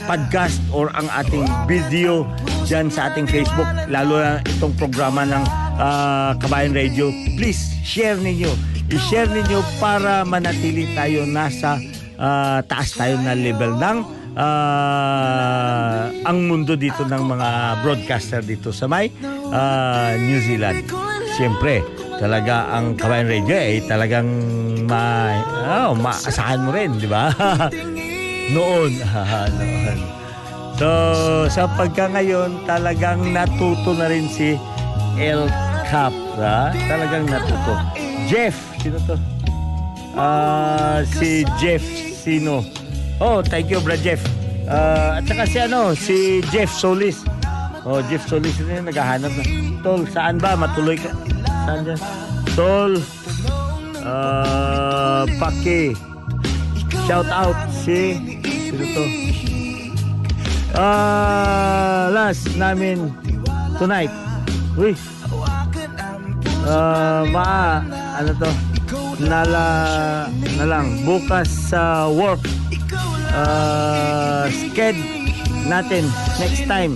podcast 0.05 0.61
or 0.69 0.93
ang 0.93 1.09
ating 1.09 1.45
video 1.65 2.29
dyan 2.69 2.89
sa 2.89 3.09
ating 3.09 3.25
Facebook, 3.25 3.67
lalo 3.89 4.21
na 4.21 4.41
itong 4.57 4.73
programa 4.77 5.25
ng 5.25 5.43
uh, 5.81 6.31
Kabayan 6.37 6.73
Radio. 6.77 7.09
Please, 7.37 7.61
share 7.81 8.17
ninyo. 8.17 8.53
I-share 8.89 9.29
ninyo 9.29 9.59
para 9.81 10.21
manatili 10.21 10.93
tayo 10.93 11.25
nasa 11.25 11.81
uh, 12.19 12.59
taas 12.65 12.93
tayo 12.93 13.17
na 13.21 13.33
level 13.33 13.75
ng 13.81 13.97
uh, 14.35 16.03
ang 16.23 16.37
mundo 16.45 16.75
dito 16.75 17.01
ng 17.07 17.23
mga 17.25 17.49
broadcaster 17.81 18.41
dito 18.43 18.69
sa 18.69 18.85
may 18.85 19.09
uh, 19.49 20.13
New 20.19 20.39
Zealand. 20.43 20.85
Siyempre, 21.35 21.83
talaga 22.19 22.71
ang 22.71 22.95
Kabayan 22.95 23.27
Radio 23.27 23.55
ay 23.55 23.79
eh, 23.79 23.85
talagang 23.85 24.27
ma, 24.87 25.33
oh, 25.87 25.93
maasahan 25.97 26.63
mo 26.63 26.69
rin, 26.71 26.95
di 26.95 27.09
ba? 27.09 27.33
Noon. 28.55 28.91
Noon. 29.59 29.99
So, 30.75 30.87
sa 31.47 31.71
pagka 31.71 32.11
ngayon, 32.11 32.67
talagang 32.67 33.31
natuto 33.31 33.95
na 33.95 34.11
rin 34.11 34.27
si 34.27 34.59
El 35.15 35.47
Cap. 35.87 36.11
Ha? 36.35 36.75
Talagang 36.75 37.31
natuto. 37.31 37.73
Jeff, 38.27 38.55
sino 38.83 38.99
to? 39.07 39.15
Uh, 40.15 41.03
si 41.15 41.47
Jeff, 41.59 41.83
sino? 42.19 42.63
Oh, 43.23 43.39
thank 43.39 43.71
you, 43.71 43.79
bro 43.79 43.95
Jeff. 43.95 44.19
Uh, 44.67 45.19
at 45.19 45.23
saka 45.23 45.43
si 45.47 45.57
ano, 45.63 45.95
si 45.95 46.43
Jeff 46.51 46.71
Solis. 46.71 47.23
Oh, 47.87 48.03
Jeff 48.11 48.27
Solis 48.27 48.57
yung 48.59 48.83
naghahanap 48.83 49.31
na. 49.31 49.43
Tol, 49.79 50.03
saan 50.11 50.41
ba? 50.41 50.57
Matuloy 50.59 50.99
ka. 50.99 51.13
Saan 51.65 51.81
dyan? 51.81 51.99
Tol, 52.53 52.93
uh, 54.05 55.25
Paki. 55.41 55.97
Shout 57.09 57.25
out 57.33 57.57
si, 57.73 58.21
sino 58.45 58.85
to? 58.93 59.03
Ah, 60.77 60.85
uh, 60.85 62.03
last 62.13 62.53
namin 62.53 63.09
tonight. 63.81 64.13
Uy. 64.77 64.93
Uh, 66.69 67.25
ma, 67.33 67.81
ano 68.21 68.31
to? 68.37 68.51
Nala, 69.25 69.67
na 70.61 70.65
lang. 70.69 71.01
Bukas 71.01 71.49
sa 71.49 72.05
uh, 72.05 72.13
work. 72.13 72.45
Uh, 73.33 74.45
sked 74.53 74.95
natin 75.65 76.05
next 76.37 76.61
time 76.69 76.93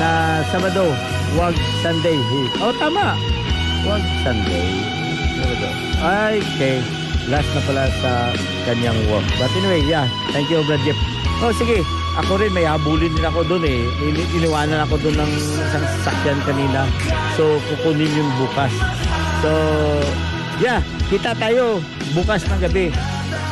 na 0.00 0.40
Sabado, 0.48 0.88
wag 1.36 1.52
Sunday. 1.84 2.16
Oh, 2.64 2.72
tama. 2.80 3.43
Wag 3.84 4.00
Sunday. 4.24 4.68
Ay, 6.00 6.40
okay. 6.40 6.80
Last 7.28 7.48
na 7.52 7.60
pala 7.68 7.84
sa 8.00 8.32
kanyang 8.64 8.96
work. 9.12 9.24
But 9.36 9.52
anyway, 9.52 9.84
yeah. 9.84 10.08
Thank 10.32 10.48
you, 10.48 10.64
Brad 10.64 10.80
Jeff. 10.88 10.96
Oh, 11.44 11.52
sige. 11.52 11.84
Ako 12.16 12.40
rin, 12.40 12.52
may 12.56 12.64
habulin 12.64 13.12
din 13.12 13.24
ako 13.24 13.44
doon 13.44 13.64
eh. 13.68 13.84
In- 14.08 14.30
iniwanan 14.40 14.88
ako 14.88 14.96
doon 15.04 15.20
ng 15.20 15.32
isang 15.36 15.84
sasakyan 16.00 16.40
kanina. 16.48 16.88
So, 17.36 17.60
kukunin 17.68 18.08
yung 18.12 18.30
bukas. 18.40 18.72
So, 19.44 19.50
yeah. 20.64 20.80
Kita 21.12 21.36
tayo 21.36 21.84
bukas 22.16 22.40
ng 22.48 22.60
gabi. 22.64 22.88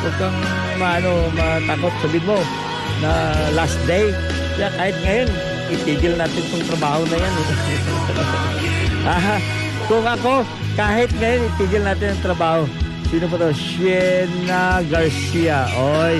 Huwag 0.01 0.15
kang 0.17 0.37
maano, 0.81 1.29
matakot. 1.37 1.93
Sabihin 2.01 2.25
mo 2.25 2.41
na 3.05 3.37
last 3.53 3.77
day. 3.85 4.09
Yeah, 4.57 4.73
kahit 4.73 4.97
ngayon, 5.05 5.29
itigil 5.69 6.13
natin 6.17 6.41
tong 6.49 6.65
trabaho 6.73 7.05
na 7.05 7.17
yan. 7.21 7.33
Eh. 7.37 7.47
Aha. 9.13 9.62
Kung 9.93 10.09
ako, 10.09 10.41
kahit 10.73 11.13
ngayon, 11.21 11.53
itigil 11.53 11.85
natin 11.85 12.17
ang 12.17 12.21
trabaho. 12.25 12.65
Sino 13.13 13.29
pa 13.29 13.37
to? 13.37 13.53
Siena 13.53 14.81
Garcia. 14.89 15.69
Oy, 15.77 16.17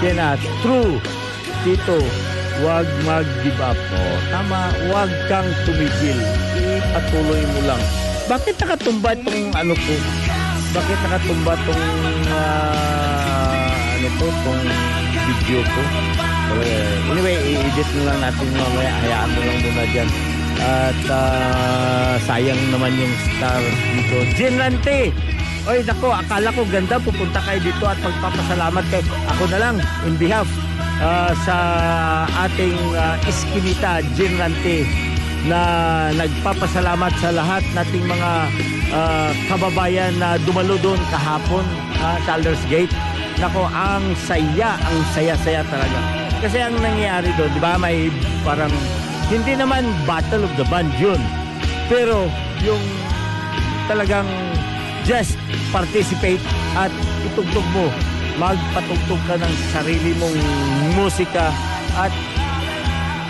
Siena, 0.00 0.32
true. 0.64 0.96
Tito, 1.60 2.00
wag 2.64 2.88
mag-give 3.04 3.60
up. 3.60 3.76
Oh, 3.76 4.16
tama, 4.32 4.72
wag 4.88 5.12
kang 5.28 5.44
tumigil. 5.68 6.16
Ipatuloy 6.56 7.44
mo 7.52 7.60
lang. 7.68 7.82
Bakit 8.32 8.56
nakatumba 8.64 9.12
itong 9.12 9.52
ano 9.60 9.76
ko? 9.76 9.94
Bakit 10.72 10.98
nakatumba 11.04 11.52
itong 11.52 11.84
uh, 12.32 13.92
ano 13.92 14.08
to, 14.08 14.24
itong 14.24 14.62
video 15.20 15.60
ko? 15.68 15.82
Anyway, 17.12 17.36
i-edit 17.36 17.88
na 17.92 18.02
lang 18.08 18.18
natin 18.24 18.48
mamaya. 18.56 18.92
Hayaan 19.04 19.28
mo 19.36 19.40
lang 19.44 19.58
muna 19.60 19.84
dyan. 19.92 20.31
At 20.60 21.00
uh, 21.08 22.12
sayang 22.28 22.60
naman 22.68 22.92
yung 22.98 23.14
star 23.30 23.62
dito. 23.96 24.16
Jinlante! 24.36 25.14
Oy, 25.62 25.78
nako, 25.86 26.10
akala 26.10 26.50
ko 26.50 26.66
ganda. 26.66 26.98
Pupunta 26.98 27.38
kayo 27.38 27.62
dito 27.62 27.84
at 27.86 27.98
magpapasalamat 28.02 28.84
kayo. 28.90 29.04
Ako 29.30 29.46
na 29.46 29.58
lang, 29.62 29.76
in 30.02 30.18
behalf 30.18 30.50
uh, 30.98 31.32
sa 31.46 31.56
ating 32.50 32.74
uh, 32.98 33.16
Eskinita 33.30 34.02
Jinlante 34.18 34.84
na 35.46 35.60
nagpapasalamat 36.14 37.12
sa 37.18 37.34
lahat 37.34 37.62
nating 37.74 38.06
mga 38.06 38.30
uh, 38.94 39.30
kababayan 39.50 40.14
na 40.18 40.38
dumalo 40.46 40.78
doon 40.78 40.98
kahapon 41.10 41.66
uh, 41.98 42.18
sa 42.26 42.38
Alders 42.38 42.62
Gate. 42.70 42.92
Nako, 43.42 43.66
ang 43.66 44.14
saya, 44.22 44.78
ang 44.78 44.98
saya-saya 45.14 45.66
talaga. 45.66 45.98
Kasi 46.42 46.58
ang 46.62 46.74
nangyayari 46.78 47.30
doon, 47.34 47.50
di 47.54 47.62
ba, 47.62 47.74
may 47.78 48.10
parang, 48.46 48.70
hindi 49.32 49.56
naman 49.56 49.88
Battle 50.04 50.44
of 50.44 50.52
the 50.60 50.66
Band 50.68 50.92
yun. 51.00 51.16
Pero, 51.88 52.28
yung 52.60 52.84
talagang 53.88 54.28
just 55.08 55.40
participate 55.72 56.40
at 56.76 56.92
itugtog 57.24 57.64
mo. 57.72 57.88
Magpatugtog 58.36 59.20
ka 59.28 59.36
ng 59.40 59.54
sarili 59.72 60.12
mong 60.20 60.36
musika 60.96 61.48
at 61.96 62.12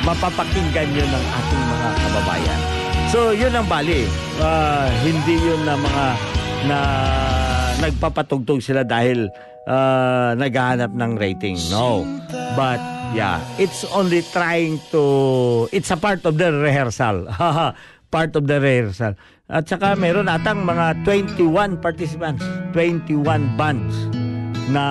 mapapakinggan 0.03 0.91
yun 0.91 1.07
ng 1.07 1.25
ating 1.39 1.63
mga 1.71 1.89
kababayan. 2.03 2.61
So, 3.11 3.31
yun 3.31 3.55
ang 3.55 3.67
bali. 3.71 4.07
Uh, 4.43 4.91
hindi 5.07 5.39
yun 5.39 5.63
na 5.63 5.75
mga 5.79 6.07
na 6.63 6.79
nagpapatugtog 7.83 8.63
sila 8.63 8.87
dahil 8.87 9.27
uh, 9.67 10.35
naghahanap 10.39 10.95
ng 10.95 11.13
rating. 11.19 11.59
No. 11.71 12.07
But, 12.55 12.79
yeah, 13.15 13.41
it's 13.61 13.85
only 13.93 14.21
trying 14.33 14.81
to, 14.91 15.69
it's 15.73 15.91
a 15.93 15.97
part 15.97 16.25
of 16.25 16.37
the 16.37 16.53
rehearsal. 16.53 17.29
part 18.13 18.33
of 18.37 18.45
the 18.47 18.59
rehearsal. 18.61 19.17
At 19.53 19.69
saka 19.69 19.97
meron 19.97 20.29
atang 20.33 20.65
mga 20.65 21.05
21 21.05 21.81
participants, 21.81 22.45
21 22.73 23.57
bands 23.57 23.93
na 24.73 24.85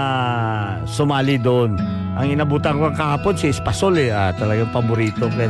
sumali 0.86 1.42
doon. 1.42 1.78
Ang 2.20 2.38
inabutan 2.38 2.78
ko 2.78 2.94
kahapon 2.94 3.34
si 3.34 3.50
Espasol 3.50 3.98
eh. 3.98 4.14
Ah, 4.14 4.36
talagang 4.36 4.70
paborito 4.70 5.26
ko. 5.32 5.48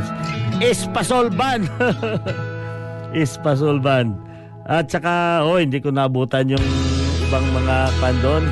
Espasol 0.62 1.28
Band! 1.28 1.66
Espasol 3.12 3.82
Band. 3.82 4.14
At 4.64 4.88
saka, 4.88 5.42
oh, 5.42 5.58
hindi 5.58 5.82
ko 5.82 5.90
nabutan 5.90 6.48
yung 6.48 6.64
ibang 7.26 7.44
mga 7.50 7.76
pandon, 7.98 8.46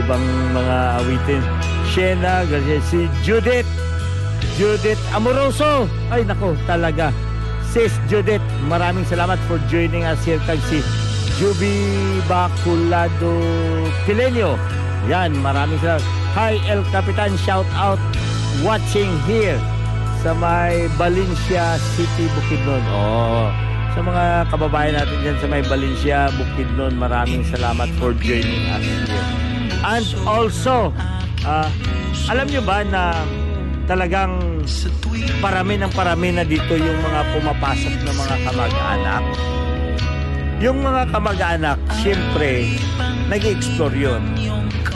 ibang 0.00 0.24
mga 0.56 0.76
awitin. 1.04 1.44
Shena, 1.90 2.46
Garcia, 2.46 2.78
si 2.86 3.10
Judith. 3.26 3.66
Judith 4.54 5.00
Amoroso. 5.10 5.90
Ay, 6.06 6.22
nako, 6.22 6.54
talaga. 6.62 7.10
Sis 7.70 7.90
Judith, 8.06 8.42
maraming 8.66 9.06
salamat 9.06 9.38
for 9.50 9.58
joining 9.70 10.06
us 10.06 10.18
here 10.22 10.42
kag 10.46 10.58
si 10.70 10.82
Juby 11.38 11.86
Baculado 12.30 13.38
Pilenio. 14.06 14.54
Yan, 15.10 15.34
maraming 15.38 15.78
salamat. 15.82 16.06
Hi, 16.34 16.54
El 16.70 16.86
Capitan, 16.94 17.34
shout 17.42 17.66
out 17.74 17.98
watching 18.62 19.10
here 19.26 19.58
sa 20.22 20.30
may 20.34 20.86
Valencia 20.94 21.74
City, 21.98 22.30
Bukidnon. 22.38 22.82
Oh, 22.94 23.50
sa 23.94 24.00
mga 24.02 24.24
kababayan 24.46 24.94
natin 24.94 25.16
dyan 25.26 25.36
sa 25.42 25.46
may 25.50 25.62
Valencia, 25.66 26.30
Bukidnon, 26.38 26.94
maraming 26.94 27.42
salamat 27.50 27.90
for 27.98 28.14
joining 28.18 28.70
us 28.70 28.86
here. 28.86 29.26
And 29.80 30.06
also, 30.28 30.92
ah, 31.46 31.68
alam 32.28 32.46
nyo 32.48 32.62
ba 32.64 32.84
na 32.84 33.24
talagang 33.90 34.62
parami 35.42 35.80
ng 35.80 35.92
parami 35.92 36.30
na 36.30 36.44
dito 36.46 36.76
yung 36.76 36.98
mga 37.00 37.20
pumapasok 37.34 37.94
na 38.06 38.12
mga 38.12 38.36
kamag-anak? 38.46 39.24
Yung 40.60 40.78
mga 40.84 41.02
kamag-anak, 41.08 41.78
siyempre, 42.04 42.76
nag-explore 43.32 43.96
yun. 43.96 44.20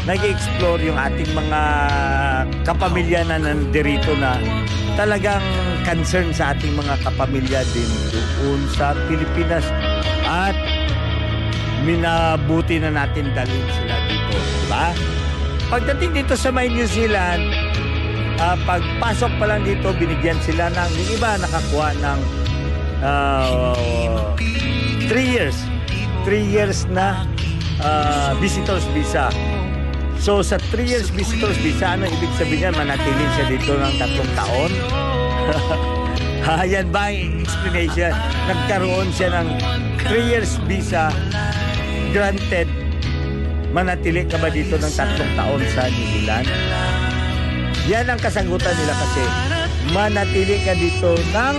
Nag-explore 0.05 0.85
yung 0.85 1.01
ating 1.01 1.33
mga 1.33 1.61
kapamilya 2.69 3.25
na 3.25 3.41
nandirito 3.41 4.13
na 4.21 4.37
talagang 4.93 5.41
concern 5.89 6.37
sa 6.37 6.53
ating 6.53 6.77
mga 6.77 7.01
kapamilya 7.01 7.65
din 7.73 7.91
doon 8.13 8.61
sa 8.77 8.93
Pilipinas. 9.09 9.65
At 10.29 10.53
minabuti 11.89 12.81
na 12.81 12.93
natin 12.93 13.33
dalhin 13.33 13.67
sila 13.73 13.97
dito. 14.09 14.37
Diba? 14.37 14.87
Pagdating 15.75 16.23
dito 16.23 16.39
sa 16.39 16.55
may 16.55 16.71
New 16.71 16.87
Zealand, 16.87 17.51
ah, 18.39 18.55
pagpasok 18.63 19.43
pa 19.43 19.45
lang 19.51 19.67
dito, 19.67 19.91
binigyan 19.99 20.39
sila 20.47 20.71
ng, 20.71 20.91
yung 21.03 21.11
iba 21.19 21.35
nakakuha 21.35 21.89
ng 21.99 22.19
uh, 23.03 24.23
three 25.11 25.35
years. 25.35 25.59
Three 26.23 26.47
years 26.47 26.87
na 26.95 27.27
ah, 27.83 28.39
visitors 28.39 28.87
visa. 28.95 29.35
So 30.23 30.47
sa 30.47 30.63
three 30.71 30.87
years 30.87 31.11
visitors 31.11 31.59
visa, 31.59 31.99
ano 31.99 32.07
ibig 32.07 32.31
sabihin 32.39 32.71
niyan? 32.71 32.75
Manatili 32.79 33.27
siya 33.35 33.45
dito 33.51 33.75
ng 33.75 33.95
tatlong 33.99 34.33
taon? 34.39 34.73
Ayan 36.63 36.87
ba 36.95 37.11
ang 37.11 37.43
explanation? 37.43 38.15
Nagkaroon 38.47 39.11
siya 39.11 39.43
ng 39.43 39.59
three 40.07 40.39
years 40.39 40.55
visa 40.71 41.11
granted 42.15 42.84
manatili 43.75 44.23
ka 44.31 44.39
ba 44.39 44.47
dito 44.55 44.79
ng 44.79 44.93
tatlong 44.95 45.33
taon 45.35 45.63
sa 45.75 45.91
New 45.91 46.07
Zealand? 46.15 46.47
Yan 47.91 48.07
ang 48.07 48.23
kasagutan 48.23 48.71
nila 48.71 48.95
kasi 48.95 49.23
manatili 49.91 50.63
ka 50.63 50.79
dito 50.79 51.19
ng 51.35 51.57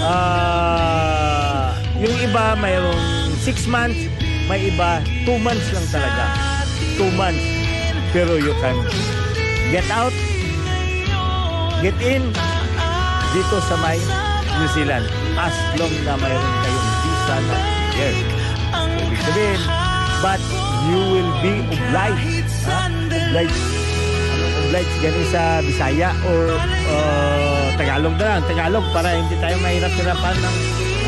ah, 0.00 1.76
yung 2.00 2.16
iba 2.24 2.56
mayroong 2.56 3.36
6 3.44 3.68
months, 3.68 4.00
may 4.48 4.72
iba 4.72 5.04
2 5.28 5.36
months 5.44 5.68
lang 5.76 5.86
talaga. 5.92 6.24
2 6.96 7.12
months. 7.20 7.44
Pero 8.16 8.40
you 8.40 8.56
can 8.64 8.80
get 9.68 9.84
out, 9.92 10.16
get 11.84 11.94
in 12.00 12.24
dito 13.36 13.56
sa 13.68 13.76
may 13.84 14.00
New 14.56 14.68
Zealand 14.72 15.04
as 15.36 15.54
long 15.76 15.94
na 16.02 16.16
mayroon 16.16 16.56
kayong 16.64 16.90
visa 17.04 17.36
na 17.44 17.56
yes. 17.92 18.16
Ibig 19.04 19.20
sabihin, 19.20 19.60
but 20.24 20.59
you 20.90 21.00
will 21.14 21.32
be 21.38 21.54
obliged. 21.70 22.50
Ha? 22.66 22.90
Obliged. 22.90 23.62
Obliged? 24.66 24.96
Ganun 24.98 25.26
sa 25.30 25.42
Bisaya 25.62 26.10
or 26.26 26.58
uh, 26.90 27.64
Tagalog 27.78 28.14
na 28.18 28.24
lang. 28.36 28.42
Tagalog 28.50 28.86
para 28.90 29.08
hindi 29.14 29.36
tayo 29.38 29.56
mahirap-hirapan 29.62 30.34
ng, 30.34 30.56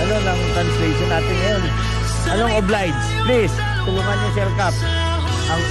ano, 0.06 0.14
ng 0.22 0.38
translation 0.54 1.08
natin 1.10 1.34
ngayon. 1.42 1.62
Anong 2.32 2.54
obliged? 2.62 3.04
Please, 3.26 3.54
tulungan 3.82 4.16
niyo 4.22 4.30
si 4.30 4.40
Cap. 4.54 4.74
Ang 5.50 5.62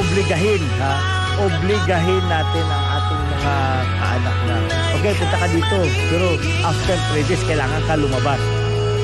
obligahin, 0.00 0.62
ha? 0.80 0.94
Obligahin 1.38 2.24
natin 2.26 2.64
ang 2.66 2.84
ating 2.98 3.22
mga 3.30 3.54
kaanak 4.02 4.36
na, 4.48 4.54
okay, 4.98 5.12
punta 5.14 5.36
ka 5.38 5.46
dito. 5.52 5.78
Pero 6.10 6.26
after 6.66 6.96
3 7.14 7.28
days, 7.30 7.44
kailangan 7.46 7.80
ka 7.86 7.94
lumabas. 7.94 8.40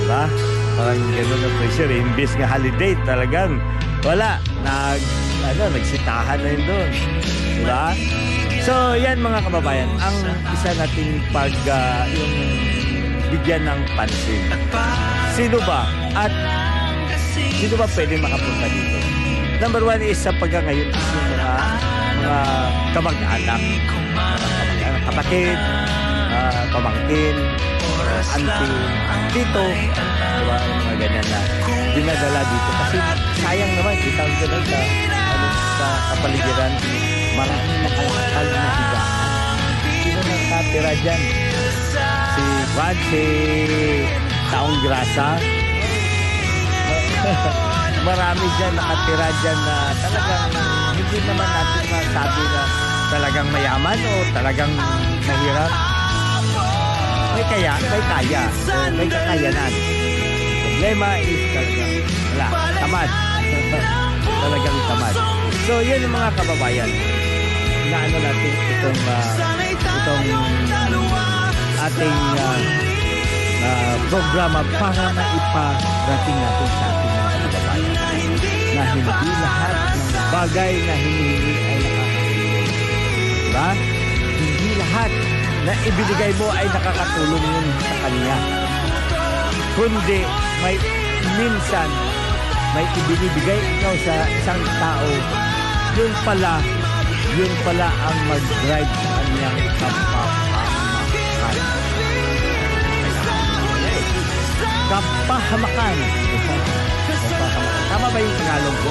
Diba? 0.02 0.24
Parang 0.74 0.98
gano'n 0.98 1.40
ang 1.46 1.54
pressure. 1.62 1.92
Imbis 1.92 2.32
nga 2.34 2.50
holiday, 2.50 2.98
talagang 3.06 3.62
wala. 4.04 4.36
Nag, 4.60 5.00
ano, 5.48 5.62
nagsitahan 5.72 6.38
na 6.38 6.48
yun 6.52 6.62
doon. 6.68 6.90
Diba? 7.56 7.84
So, 8.64 8.96
yan 8.96 9.20
mga 9.20 9.48
kababayan. 9.48 9.88
Ang 10.00 10.16
isa 10.52 10.76
nating 10.76 11.24
pag, 11.32 11.52
ah, 11.68 12.04
yung 12.12 12.34
bigyan 13.32 13.64
ng 13.64 13.80
pansin. 13.96 14.44
Sino 15.34 15.58
ba? 15.64 15.88
At 16.14 16.30
sino 17.34 17.74
ba 17.80 17.88
pwede 17.96 18.20
makapunta 18.20 18.66
dito? 18.68 18.98
Number 19.58 19.82
one 19.82 20.00
is 20.04 20.20
sa 20.20 20.30
pagkangayon 20.36 20.92
is 20.92 21.08
yung 21.08 21.28
mga, 21.32 21.50
mga 22.20 22.38
kamag-anak. 22.92 23.62
Kamag-anak, 23.88 25.02
kapatid, 25.08 25.58
ah, 26.32 26.62
pamangkin, 26.72 27.36
auntie, 28.22 28.78
tito, 29.34 29.64
diba? 29.64 30.56
Yung 30.62 30.78
mga 30.78 30.94
ganyan 31.02 31.26
na 31.26 31.40
dinadala 31.94 32.40
dito. 32.46 32.70
Kasi 32.74 32.96
sayang 33.42 33.72
naman, 33.78 33.94
kita 33.98 34.22
ko 34.22 34.34
ganun 34.42 34.64
sa, 34.66 34.78
ano, 35.10 35.46
sa 35.78 35.86
kapaligiran, 36.14 36.72
maraming 37.34 37.80
nakalakal 37.82 38.46
na 38.46 38.62
higaan. 38.74 39.08
Sino 40.04 40.20
nakatira 40.20 40.92
dyan? 41.02 41.22
Si 42.34 42.44
si 43.08 43.22
Taong 44.50 44.78
Grasa. 44.84 45.28
Marami 48.08 48.46
dyan 48.60 48.74
nakatira 48.76 49.28
dyan 49.40 49.58
na 49.64 49.76
talagang 49.96 50.52
hindi 50.94 51.18
naman 51.24 51.48
natin 51.48 51.84
masabi 51.88 52.42
na 52.52 52.62
talagang 53.08 53.48
mayaman 53.48 53.98
o 53.98 54.12
talagang 54.34 54.72
mahirap 55.24 55.93
may 57.34 57.44
kaya, 57.50 57.74
may 57.82 58.02
kaya, 58.06 58.42
o 58.46 58.78
may 58.94 59.08
kakayanan. 59.10 59.72
Problema 60.62 61.08
is 61.18 61.42
talagang, 61.50 61.94
wala, 62.30 62.48
tamad. 62.78 63.08
talagang 64.46 64.78
tamad. 64.86 65.14
So, 65.66 65.82
yun 65.82 65.98
yung 66.06 66.14
mga 66.14 66.30
kababayan. 66.38 66.90
Inaano 67.90 68.18
natin 68.22 68.52
itong, 68.54 69.00
ah, 69.10 69.26
itong 69.82 70.26
ating 71.84 72.18
ah, 72.38 72.60
ah, 73.66 73.96
programa 74.08 74.60
para 74.78 75.04
maiparating 75.10 76.38
natin 76.38 76.68
sa 76.70 76.86
ating 76.86 77.12
mga 77.18 77.34
kababayan 77.34 77.94
na 78.74 78.82
hindi 78.94 79.30
lahat 79.42 79.74
ng 79.74 80.28
bagay 80.30 80.72
na 80.86 80.94
hinihingi 81.02 81.54
ay 81.54 81.78
nakakatulong. 81.82 82.66
Diba? 83.42 83.68
Hindi 84.34 84.68
lahat 84.78 85.12
na 85.64 85.72
ibinigay 85.80 86.32
mo 86.36 86.52
ay 86.52 86.68
nakakatulong 86.68 87.40
yun 87.40 87.66
sa 87.80 87.94
kanya. 88.04 88.36
Kundi 89.74 90.20
may 90.60 90.76
minsan 91.40 91.88
may 92.76 92.86
ibinibigay 92.90 93.60
ikaw 93.78 93.94
sa 94.04 94.14
isang 94.28 94.62
tao, 94.82 95.08
yun 95.96 96.12
pala, 96.26 96.60
yun 97.38 97.52
pala 97.64 97.88
ang 97.88 98.18
mag-drive 98.28 98.92
sa 98.92 99.08
kanyang 99.14 99.58
kapahamakan. 99.78 101.56
Kapahamakan. 104.84 105.96
Kapahamakan. 106.44 107.74
Tama 107.84 108.06
ba 108.10 108.18
yung 108.18 108.36
Tagalog 108.42 108.76
ko? 108.82 108.90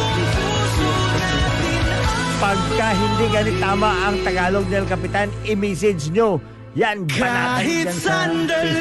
Pagka 2.40 2.88
hindi 2.96 3.26
ganit 3.32 3.58
tama 3.60 3.90
ang 4.08 4.16
Tagalog 4.24 4.66
del 4.72 4.88
Kapitan, 4.88 5.28
i-message 5.44 6.12
nyo. 6.12 6.40
Yan, 6.74 7.06
banatan 7.06 7.62
Kahit 7.62 7.86
yan 7.86 7.94
sa 7.94 8.26
sandali, 8.26 8.74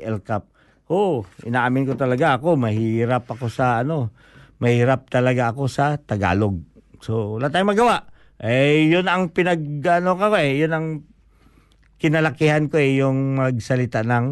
El 0.00 0.24
Cap. 0.24 0.48
Oh, 0.88 1.20
inaamin 1.44 1.84
ko 1.84 2.00
talaga 2.00 2.40
ako, 2.40 2.56
mahirap 2.56 3.28
ako 3.28 3.52
sa 3.52 3.84
ano, 3.84 4.08
mahirap 4.56 5.12
talaga 5.12 5.52
ako 5.52 5.68
sa 5.68 6.00
Tagalog. 6.00 6.64
So, 7.04 7.36
wala 7.36 7.52
tayong 7.52 7.76
magawa. 7.76 8.08
Eh, 8.40 8.88
yun 8.88 9.04
ang 9.04 9.28
pinag, 9.28 9.84
ano 9.84 10.16
ka 10.16 10.32
ko 10.32 10.36
eh, 10.40 10.56
yun 10.56 10.72
ang 10.72 10.86
kinalakihan 12.00 12.72
ko 12.72 12.80
eh, 12.80 13.04
yung 13.04 13.36
magsalita 13.36 14.00
ng 14.00 14.26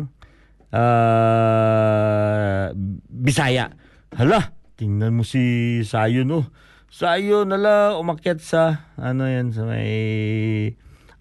uh, 0.72 2.72
Bisaya. 3.12 3.68
Hala, 4.16 4.56
tingnan 4.80 5.12
mo 5.12 5.28
si 5.28 5.84
Sayo 5.84 6.24
no. 6.24 6.48
So 6.94 7.10
ayun 7.10 7.50
nala 7.50 7.98
umakyat 7.98 8.38
sa 8.38 8.86
ano 8.94 9.26
yan 9.26 9.50
sa 9.50 9.66
may 9.66 9.90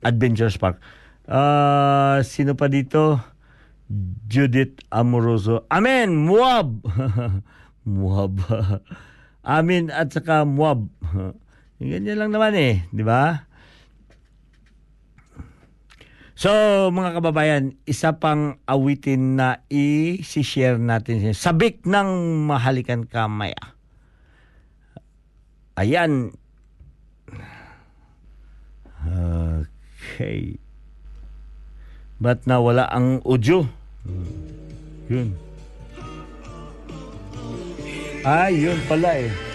Adventures 0.06 0.62
Park. 0.62 0.78
Uh, 1.26 2.22
sino 2.22 2.54
pa 2.54 2.70
dito? 2.70 3.18
Judith 4.30 4.86
Amoroso. 4.94 5.66
Amen! 5.74 6.30
Muab! 6.30 6.78
Muab. 7.90 8.38
Amin 9.58 9.90
at 9.90 10.14
saka 10.14 10.46
Muab. 10.46 10.94
Ganyan 11.82 12.22
lang 12.22 12.30
naman 12.30 12.54
eh, 12.54 12.86
di 12.94 13.02
ba? 13.02 13.50
So, 16.38 16.54
mga 16.94 17.18
kababayan, 17.18 17.82
isa 17.90 18.22
pang 18.22 18.62
awitin 18.70 19.42
na 19.42 19.66
i-share 19.74 20.78
natin. 20.78 21.34
Sabik 21.34 21.82
ng 21.82 22.46
mahalikan 22.46 23.10
kamaya. 23.10 23.73
Ayan. 25.74 26.38
Okay. 29.04 30.62
Ba't 32.22 32.46
nawala 32.46 32.88
ang 32.94 33.20
audio? 33.26 33.66
Hmm. 34.06 34.30
Yun. 35.10 35.30
Ah, 38.24 38.48
yun 38.48 38.80
pala 38.88 39.20
eh. 39.20 39.53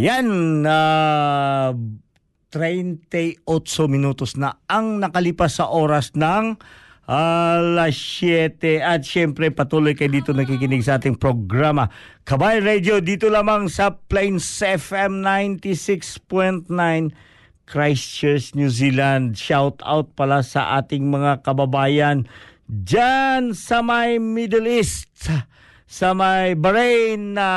Ayan, 0.00 0.64
na 0.64 1.76
38 2.48 3.36
minutos 3.84 4.32
na 4.32 4.56
ang 4.64 4.96
nakalipas 4.96 5.60
sa 5.60 5.68
oras 5.68 6.16
ng 6.16 6.56
alas 7.04 8.00
7 8.16 8.80
at 8.80 9.04
syempre 9.04 9.52
patuloy 9.52 9.92
kayo 9.92 10.08
dito 10.08 10.32
nakikinig 10.32 10.88
sa 10.88 10.96
ating 10.96 11.20
programa 11.20 11.92
Kabay 12.24 12.64
Radio 12.64 13.04
dito 13.04 13.28
lamang 13.28 13.68
sa 13.68 13.92
Plains 13.92 14.64
FM 14.64 15.20
96.9 15.20 16.72
Christchurch, 17.68 18.56
New 18.56 18.72
Zealand. 18.72 19.36
Shout 19.36 19.84
out 19.84 20.16
pala 20.16 20.40
sa 20.40 20.80
ating 20.80 21.12
mga 21.12 21.44
kababayan 21.44 22.24
dyan 22.64 23.52
sa 23.52 23.84
may 23.84 24.16
Middle 24.16 24.64
East, 24.64 25.28
sa 25.84 26.16
may 26.16 26.56
Bahrain 26.56 27.36
na 27.36 27.50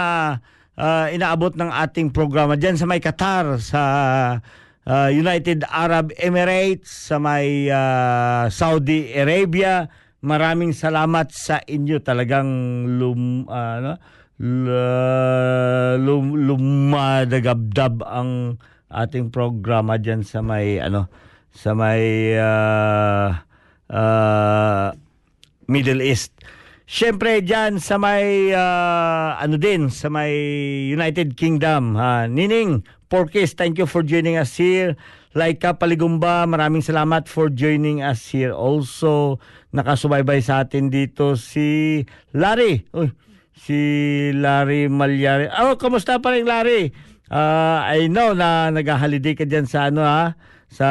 ah, 0.77 1.09
inaabot 1.09 1.53
ng 1.53 1.69
ating 1.69 2.13
programa 2.13 2.57
dyan 2.57 2.77
sa 2.77 2.85
may 2.89 3.01
Qatar, 3.01 3.57
sa 3.59 3.81
ah, 4.85 5.09
United 5.09 5.65
Arab 5.67 6.13
Emirates, 6.15 7.09
sa 7.11 7.17
may 7.17 7.69
ah, 7.69 8.47
Saudi 8.53 9.11
Arabia. 9.13 9.89
Maraming 10.23 10.71
salamat 10.71 11.35
sa 11.35 11.59
inyo 11.59 11.99
talagang 11.99 12.47
lum, 12.95 13.45
ah, 13.51 13.79
ano, 13.79 13.93
lum, 15.99 16.25
lumadagabdab 16.35 18.01
ang 18.07 18.55
ating 18.93 19.33
programa 19.33 19.97
diyan 19.97 20.21
sa 20.21 20.45
may 20.45 20.77
ano 20.77 21.09
sa 21.53 21.77
may 21.77 22.33
ah, 22.37 23.45
ah, 23.89 24.89
Middle 25.69 26.01
East. 26.01 26.33
Siyempre 26.83 27.39
diyan 27.39 27.79
sa 27.79 27.95
may 27.95 28.51
ah, 28.51 29.39
ano 29.39 29.55
din 29.55 29.87
sa 29.87 30.11
may 30.11 30.35
United 30.91 31.39
Kingdom. 31.39 31.95
Ha. 31.95 32.27
Nining 32.27 32.83
Porkis, 33.07 33.55
thank 33.55 33.79
you 33.79 33.87
for 33.87 34.03
joining 34.03 34.35
us 34.35 34.57
here. 34.59 34.99
Laika 35.33 35.79
Paligumba, 35.79 36.45
maraming 36.45 36.85
salamat 36.85 37.25
for 37.25 37.49
joining 37.49 38.05
us 38.05 38.21
here. 38.29 38.53
Also, 38.53 39.41
nakasubaybay 39.73 40.43
sa 40.45 40.61
atin 40.61 40.93
dito 40.93 41.39
si 41.39 42.01
Larry. 42.35 42.85
Uy, 42.93 43.09
si 43.55 43.79
Larry 44.35 44.91
Malyari. 44.91 45.49
Oh, 45.63 45.79
kamusta 45.79 46.21
pa 46.21 46.35
rin 46.35 46.45
Larry? 46.45 46.93
Ah, 47.33 47.87
I 47.89 48.11
know 48.11 48.35
na 48.37 48.69
nag-holiday 48.69 49.33
ka 49.33 49.47
dyan 49.47 49.65
sa 49.65 49.89
ano 49.89 50.05
ha, 50.05 50.37
sa 50.69 50.87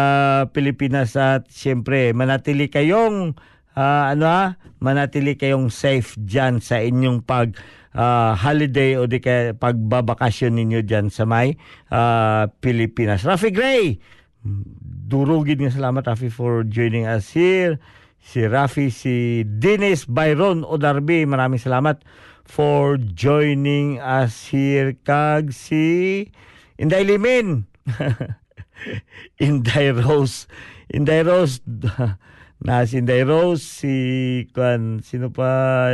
Pilipinas 0.50 1.14
at 1.14 1.46
siyempre 1.52 2.10
manatili 2.16 2.66
kayong 2.66 3.38
ah, 3.76 4.12
ano 4.12 4.24
ha, 4.28 4.44
manatili 4.82 5.36
kayong 5.38 5.70
safe 5.72 6.16
dyan 6.18 6.58
sa 6.58 6.80
inyong 6.80 7.24
pag 7.24 7.56
ah, 7.96 8.36
holiday 8.36 8.96
o 8.98 9.06
di 9.06 9.20
kaya 9.20 9.56
pagbabakasyon 9.56 10.52
ninyo 10.56 10.80
dyan 10.84 11.08
sa 11.08 11.24
may 11.24 11.56
ah, 11.92 12.48
Pilipinas. 12.60 13.24
Rafi 13.24 13.50
Gray, 13.52 14.00
durugin 15.08 15.64
nga 15.64 15.72
salamat 15.72 16.02
Rafi 16.04 16.28
for 16.32 16.66
joining 16.66 17.06
us 17.06 17.32
here. 17.32 17.78
Si 18.22 18.46
Rafi, 18.46 18.94
si 18.94 19.42
Dennis 19.42 20.06
Byron 20.06 20.62
Odarbi, 20.62 21.26
maraming 21.26 21.58
salamat 21.58 22.06
for 22.46 22.94
joining 22.98 23.98
us 23.98 24.46
here. 24.50 24.94
Kag 25.02 25.50
si 25.50 26.30
Inday 26.78 27.02
Limin. 27.02 27.66
Inday 29.42 29.90
Rose. 29.90 30.46
Inday 30.90 31.26
Rose. 31.26 31.58
na 32.62 32.86
si 32.86 33.02
Inday 33.02 33.26
Rose, 33.26 33.62
si 33.62 33.94
kan 34.54 35.02
sino 35.02 35.34
pa 35.34 35.90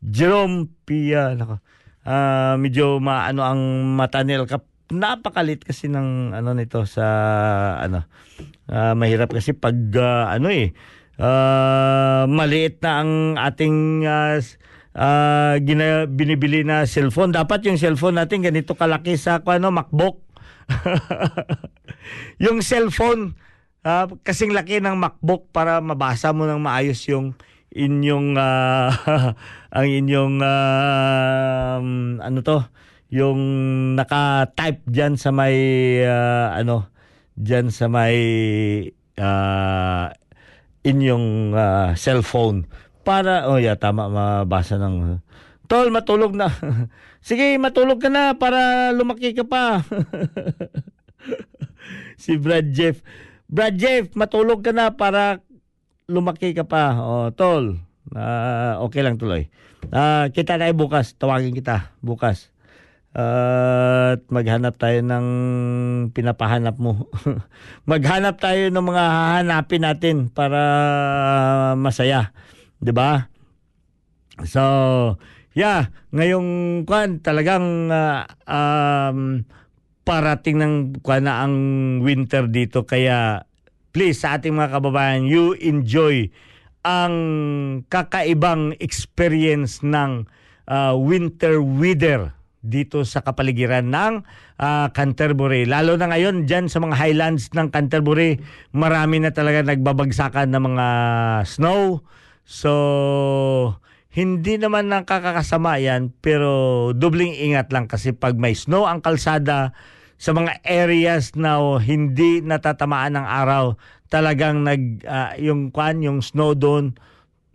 Jerome 0.00 0.72
Pia. 0.88 1.36
Nako. 1.36 1.60
Ah, 2.08 2.56
medyo 2.56 2.96
maano 3.04 3.44
ang 3.44 3.60
mata 3.92 4.24
nila 4.24 4.48
kap 4.48 4.64
napakalit 4.88 5.60
kasi 5.60 5.92
ng 5.92 6.32
ano 6.32 6.56
nito 6.56 6.88
sa 6.88 7.04
ano 7.76 8.08
ah, 8.72 8.96
mahirap 8.96 9.28
kasi 9.28 9.52
pag 9.52 9.76
ah, 10.00 10.32
ano 10.32 10.48
eh 10.48 10.72
ah, 11.20 12.24
maliit 12.24 12.80
na 12.80 13.04
ang 13.04 13.12
ating 13.36 14.08
s- 14.40 14.56
ah, 14.96 15.60
gina, 15.60 16.08
binibili 16.08 16.64
na 16.64 16.88
cellphone 16.88 17.36
dapat 17.36 17.68
yung 17.68 17.76
cellphone 17.76 18.16
natin 18.16 18.40
ganito 18.40 18.72
kalaki 18.72 19.20
sa 19.20 19.44
ano 19.44 19.68
MacBook 19.68 20.24
yung 22.44 22.64
cellphone 22.64 23.36
ah, 23.88 24.04
kasing 24.20 24.52
laki 24.52 24.84
ng 24.84 25.00
MacBook 25.00 25.48
para 25.48 25.80
mabasa 25.80 26.36
mo 26.36 26.44
ng 26.44 26.60
maayos 26.60 27.00
yung 27.08 27.32
inyong 27.72 28.36
ah, 28.36 28.92
ang 29.76 29.88
inyong 29.88 30.36
ah, 30.44 31.80
ano 32.20 32.38
to? 32.44 32.60
Yung 33.08 33.40
naka-type 33.96 34.84
diyan 34.84 35.16
sa 35.16 35.32
may 35.32 35.56
ah, 36.04 36.52
ano 36.52 36.92
diyan 37.40 37.72
sa 37.72 37.88
may 37.88 38.16
ah, 39.16 40.12
inyong 40.84 41.56
ah, 41.56 41.96
cellphone. 41.96 42.68
Para 43.08 43.48
oh 43.48 43.56
yeah 43.56 43.80
tama 43.80 44.12
mabasa 44.12 44.76
ng 44.76 45.24
Tol 45.68 45.92
matulog 45.92 46.32
na. 46.32 46.48
Sige 47.28 47.56
matulog 47.60 48.00
ka 48.00 48.08
na 48.12 48.36
para 48.36 48.92
lumaki 48.92 49.32
ka 49.32 49.48
pa. 49.48 49.80
Si 52.18 52.36
Brad 52.36 52.74
Jeff 52.74 53.00
Brad 53.48 53.74
Jeff 53.80 54.12
matulog 54.12 54.60
ka 54.60 54.76
na 54.76 54.92
para 54.92 55.40
lumaki 56.08 56.52
ka 56.52 56.64
pa 56.68 56.96
oh 57.00 57.28
tol 57.32 57.80
Ah, 58.08 58.80
okay 58.80 59.04
lang 59.04 59.20
tuloy 59.20 59.52
Ah, 59.92 60.32
kita 60.32 60.56
tayo 60.56 60.72
bukas 60.72 61.12
tawagin 61.20 61.52
kita 61.52 61.92
bukas 62.00 62.48
at 63.18 64.20
maghanap 64.30 64.76
tayo 64.76 65.00
ng 65.02 65.26
pinapahanap 66.14 66.76
mo. 66.78 67.08
maghanap 67.90 68.38
tayo 68.38 68.68
ng 68.68 68.84
mga 68.84 69.04
hahanapin 69.10 69.82
natin 69.82 70.16
para 70.30 70.62
masaya. 71.74 72.30
'Di 72.78 72.92
ba? 72.94 73.26
So, 74.46 74.62
yeah, 75.50 75.90
ngayong 76.14 76.84
kwan 76.86 77.18
talagang 77.18 77.90
ah, 77.90 78.28
um, 78.46 79.42
parating 80.08 80.56
ng 80.56 80.74
kwan 81.04 81.28
na 81.28 81.44
ang 81.44 81.54
winter 82.00 82.48
dito 82.48 82.88
kaya 82.88 83.44
please 83.92 84.24
sa 84.24 84.40
ating 84.40 84.56
mga 84.56 84.80
kababayan, 84.80 85.28
you 85.28 85.52
enjoy 85.60 86.32
ang 86.80 87.14
kakaibang 87.92 88.72
experience 88.80 89.84
ng 89.84 90.24
ah, 90.64 90.96
winter 90.96 91.60
weather 91.60 92.32
dito 92.64 93.04
sa 93.04 93.20
kapaligiran 93.20 93.92
ng 93.92 94.24
ah, 94.56 94.88
Canterbury. 94.96 95.68
Lalo 95.68 96.00
na 96.00 96.08
ngayon 96.08 96.48
dyan 96.48 96.72
sa 96.72 96.80
mga 96.80 96.96
highlands 96.96 97.52
ng 97.52 97.68
Canterbury, 97.68 98.40
marami 98.72 99.20
na 99.20 99.36
talaga 99.36 99.60
nagbabagsakan 99.60 100.48
ng 100.48 100.62
mga 100.72 100.86
snow. 101.44 102.00
So, 102.48 102.72
hindi 104.08 104.56
naman 104.56 104.88
nakakasama 104.88 105.84
yan, 105.84 106.16
pero 106.24 106.90
dobling 106.96 107.36
ingat 107.36 107.68
lang 107.76 107.92
kasi 107.92 108.16
pag 108.16 108.40
may 108.40 108.56
snow 108.56 108.88
ang 108.88 109.04
kalsada, 109.04 109.76
sa 110.18 110.34
mga 110.34 110.66
areas 110.66 111.38
na 111.38 111.62
oh, 111.62 111.78
hindi 111.78 112.42
natatamaan 112.42 113.14
ng 113.14 113.26
araw, 113.26 113.78
talagang 114.10 114.66
nag 114.66 115.06
ah, 115.06 115.32
yung 115.38 115.70
kwan, 115.70 116.02
yung 116.02 116.18
snow 116.18 116.58
doon 116.58 116.98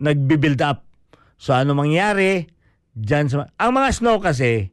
nagbi-build 0.00 0.64
up. 0.64 0.88
So 1.36 1.52
ano 1.52 1.76
mangyari? 1.76 2.48
Diyan 2.96 3.26
sa 3.28 3.52
ang 3.60 3.72
mga 3.76 3.90
snow 3.92 4.16
kasi 4.18 4.72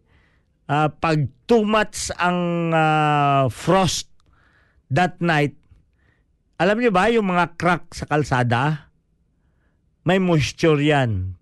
ah, 0.71 0.87
pag 0.87 1.27
too 1.45 1.67
much 1.67 2.15
ang 2.15 2.71
ah, 2.71 3.51
frost 3.51 4.07
that 4.87 5.19
night, 5.19 5.59
alam 6.55 6.79
niyo 6.79 6.95
ba 6.95 7.11
yung 7.11 7.27
mga 7.27 7.59
crack 7.59 7.91
sa 7.91 8.07
kalsada? 8.07 8.93
May 10.07 10.17
moisture 10.17 10.79
yan. 10.79 11.35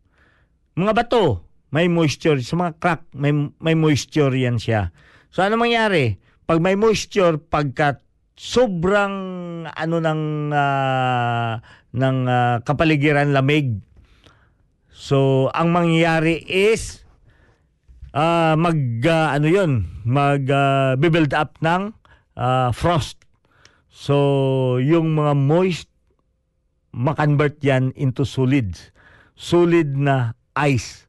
Mga 0.76 0.94
bato, 0.96 1.44
may 1.72 1.92
moisture. 1.92 2.40
Sa 2.42 2.56
mga 2.58 2.76
crack, 2.80 3.02
may, 3.16 3.32
may 3.60 3.76
moisture 3.76 4.32
yan 4.32 4.60
siya. 4.60 4.92
So 5.30 5.46
ano 5.46 5.60
mangyari? 5.60 6.18
Pag 6.50 6.66
may 6.66 6.74
moisture, 6.74 7.38
pagka 7.38 8.02
sobrang 8.34 9.14
ano 9.70 9.98
ng 10.02 10.50
ah, 10.50 11.62
ng 11.94 12.18
ah, 12.26 12.58
kapaligiran 12.66 13.30
lamig. 13.30 13.78
So 14.90 15.54
ang 15.54 15.70
mangyayari 15.70 16.42
is 16.50 17.06
ah, 18.18 18.58
mag 18.58 18.82
ah, 19.06 19.38
ano 19.38 19.46
'yon, 19.46 19.86
mag 20.10 20.42
ah, 20.50 20.98
build 20.98 21.38
up 21.38 21.62
ng 21.62 21.94
ah, 22.34 22.74
frost. 22.74 23.22
So 23.94 24.82
yung 24.82 25.14
mga 25.14 25.38
moist 25.38 25.86
makonvert 26.90 27.62
yan 27.62 27.94
into 27.94 28.26
solids. 28.26 28.90
Solid 29.38 29.94
na 29.96 30.34
ice. 30.58 31.06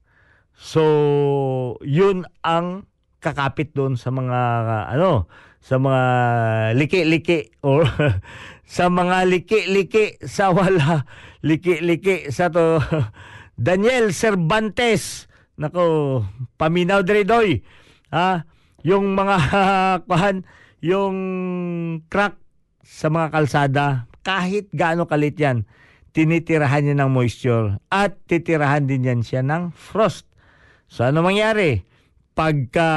So, 0.61 1.81
yun 1.81 2.29
ang 2.45 2.85
kakapit 3.21 3.77
doon 3.77 3.95
sa 4.01 4.09
mga 4.11 4.41
ano, 4.97 5.29
sa 5.61 5.77
mga 5.77 6.03
liki-liki 6.75 7.61
or 7.63 7.85
sa 8.67 8.89
mga 8.89 9.29
liki-liki 9.29 10.19
sa 10.25 10.51
wala 10.51 11.05
liki-liki 11.45 12.33
sa 12.33 12.49
to 12.49 12.81
Daniel 13.61 14.17
Cervantes. 14.17 15.29
Nako, 15.61 16.25
paminaw 16.57 17.05
diri 17.05 17.29
doy. 17.29 17.61
Ha? 18.09 18.49
yung 18.83 19.13
mga 19.17 19.37
kuhan, 20.09 20.45
yung 20.81 21.17
crack 22.09 22.37
sa 22.85 23.13
mga 23.13 23.29
kalsada, 23.33 23.87
kahit 24.25 24.73
gaano 24.73 25.07
kalit 25.07 25.37
yan, 25.37 25.69
tinitirahan 26.11 26.85
niya 26.85 26.97
ng 27.05 27.11
moisture 27.13 27.79
at 27.93 28.19
titirahan 28.27 28.89
din 28.89 29.07
yan 29.07 29.21
siya 29.23 29.45
ng 29.45 29.71
frost. 29.77 30.27
So 30.91 31.07
ano 31.07 31.23
mangyari? 31.23 31.87
Pagka 32.33 32.91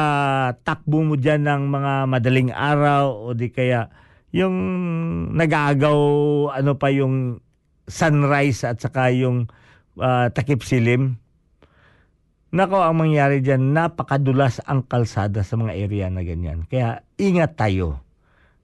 takbo 0.62 1.02
mo 1.04 1.16
dyan 1.18 1.50
ng 1.50 1.64
mga 1.68 1.94
madaling 2.08 2.52
araw 2.54 3.28
o 3.28 3.34
di 3.34 3.50
kaya 3.50 3.90
yung 4.34 4.56
nag-aagaw 5.34 6.00
ano 6.54 6.72
pa 6.78 6.90
yung 6.90 7.42
sunrise 7.90 8.66
at 8.66 8.82
saka 8.82 9.14
yung 9.14 9.50
ah, 10.00 10.30
takip 10.34 10.64
silim. 10.66 11.22
Nako, 12.54 12.86
ang 12.86 13.02
mangyari 13.02 13.42
dyan, 13.42 13.74
napakadulas 13.74 14.62
ang 14.70 14.86
kalsada 14.86 15.42
sa 15.42 15.58
mga 15.58 15.74
area 15.74 16.06
na 16.14 16.22
ganyan. 16.22 16.70
Kaya 16.70 17.02
ingat 17.18 17.58
tayo. 17.58 18.06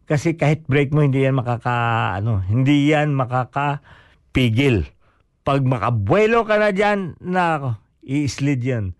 Kasi 0.05 0.37
kahit 0.37 0.69
break 0.69 0.93
mo, 0.93 1.01
hindi 1.01 1.25
yan 1.25 1.33
makaka, 1.33 2.13
ano, 2.17 2.45
hindi 2.45 2.93
yan 2.93 3.17
makakapigil. 3.17 4.85
Pag 5.41 5.65
makabuelo 5.65 6.45
ka 6.45 6.61
na 6.61 6.69
dyan, 6.69 7.17
nako, 7.17 7.81
i-slid 8.05 8.61
yan. 8.61 8.93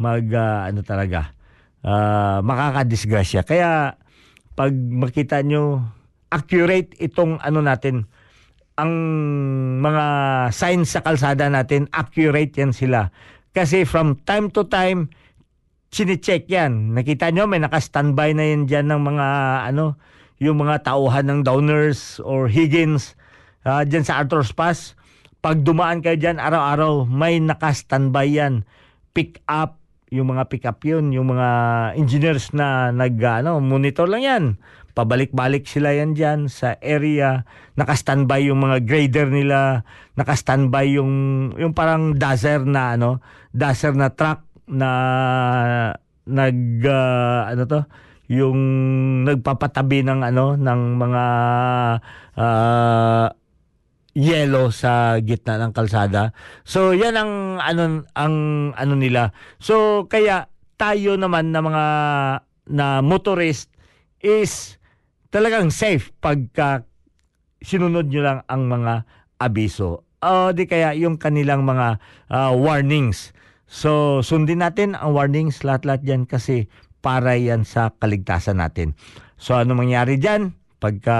Mag, 0.00 0.24
ah, 0.32 0.64
ano 0.64 0.80
talaga, 0.80 1.36
ah, 1.84 2.40
makakadisgrasya. 2.40 3.44
Kaya, 3.44 4.00
pag 4.56 4.72
makita 4.72 5.44
nyo, 5.44 5.84
accurate 6.32 6.96
itong 6.96 7.36
ano 7.44 7.60
natin, 7.60 8.08
ang 8.80 8.92
mga 9.84 10.04
signs 10.56 10.96
sa 10.96 11.04
kalsada 11.04 11.52
natin, 11.52 11.84
accurate 11.92 12.56
yan 12.56 12.72
sila. 12.72 13.12
Kasi 13.52 13.84
from 13.84 14.16
time 14.24 14.48
to 14.48 14.64
time, 14.64 15.12
sinicheck 15.92 16.48
yan. 16.48 16.96
Nakita 16.96 17.28
nyo, 17.28 17.44
may 17.44 17.60
naka-standby 17.60 18.32
na 18.32 18.44
yan 18.46 18.64
dyan 18.70 18.86
ng 18.88 19.00
mga, 19.04 19.26
ano, 19.68 20.00
yung 20.40 20.64
mga 20.64 20.86
tauhan 20.88 21.28
ng 21.28 21.40
Downers 21.44 22.22
or 22.24 22.48
Higgins 22.48 23.18
ah, 23.68 23.84
dyan 23.84 24.06
sa 24.06 24.22
Arthur's 24.22 24.54
Pass. 24.56 24.96
Pag 25.44 25.64
dumaan 25.64 26.00
kayo 26.00 26.16
dyan, 26.16 26.40
araw-araw, 26.40 27.04
may 27.08 27.36
naka-standby 27.40 28.28
yan. 28.28 28.54
Pick 29.12 29.44
up, 29.48 29.79
yung 30.10 30.34
mga 30.34 30.42
pick 30.50 30.66
up 30.66 30.82
yun, 30.82 31.14
yung 31.14 31.30
mga 31.30 31.48
engineers 31.94 32.50
na 32.50 32.90
nag, 32.90 33.14
ano, 33.22 33.62
monitor 33.62 34.10
lang 34.10 34.22
yan. 34.26 34.44
Pabalik-balik 34.90 35.70
sila 35.70 35.94
yan 35.94 36.18
dyan 36.18 36.50
sa 36.50 36.74
area. 36.82 37.46
Naka-standby 37.78 38.50
yung 38.50 38.58
mga 38.58 38.82
grader 38.82 39.30
nila. 39.30 39.86
Naka-standby 40.18 40.98
yung, 40.98 41.12
yung 41.54 41.72
parang 41.72 42.18
dazer 42.18 42.66
na, 42.66 42.98
ano, 42.98 43.22
dazer 43.54 43.94
na 43.94 44.10
truck 44.10 44.42
na 44.66 44.90
nag, 46.26 46.58
ah, 46.90 47.54
ano 47.54 47.62
to, 47.70 47.80
yung 48.30 48.58
nagpapatabi 49.26 50.06
ng 50.06 50.22
ano 50.22 50.54
ng 50.54 50.80
mga 50.94 51.24
ah, 52.38 53.26
yellow 54.16 54.74
sa 54.74 55.18
gitna 55.22 55.60
ng 55.60 55.72
kalsada. 55.72 56.34
So 56.66 56.90
yan 56.90 57.14
ang 57.14 57.62
ano 57.62 58.06
ang 58.18 58.34
ano 58.74 58.94
nila. 58.98 59.30
So 59.62 60.06
kaya 60.10 60.50
tayo 60.80 61.14
naman 61.14 61.54
na 61.54 61.60
mga 61.62 61.84
na 62.70 62.86
motorist 63.02 63.70
is 64.22 64.78
talagang 65.30 65.70
safe 65.70 66.10
pagka 66.18 66.86
sinunod 67.60 68.08
nyo 68.08 68.22
lang 68.24 68.38
ang 68.50 68.66
mga 68.66 69.06
abiso. 69.38 70.04
O 70.20 70.52
di 70.52 70.68
kaya 70.68 70.92
yung 70.96 71.16
kanilang 71.16 71.64
mga 71.64 71.96
ah, 72.28 72.52
warnings. 72.52 73.32
So 73.70 74.20
sundin 74.20 74.60
natin 74.60 74.98
ang 74.98 75.14
warnings 75.14 75.62
lahat-lahat 75.62 76.02
yan 76.02 76.22
kasi 76.26 76.66
para 77.00 77.38
yan 77.38 77.64
sa 77.64 77.94
kaligtasan 77.96 78.60
natin. 78.60 78.92
So 79.40 79.56
ano 79.56 79.72
mangyari 79.72 80.20
dyan? 80.20 80.52
Pagka 80.80 81.16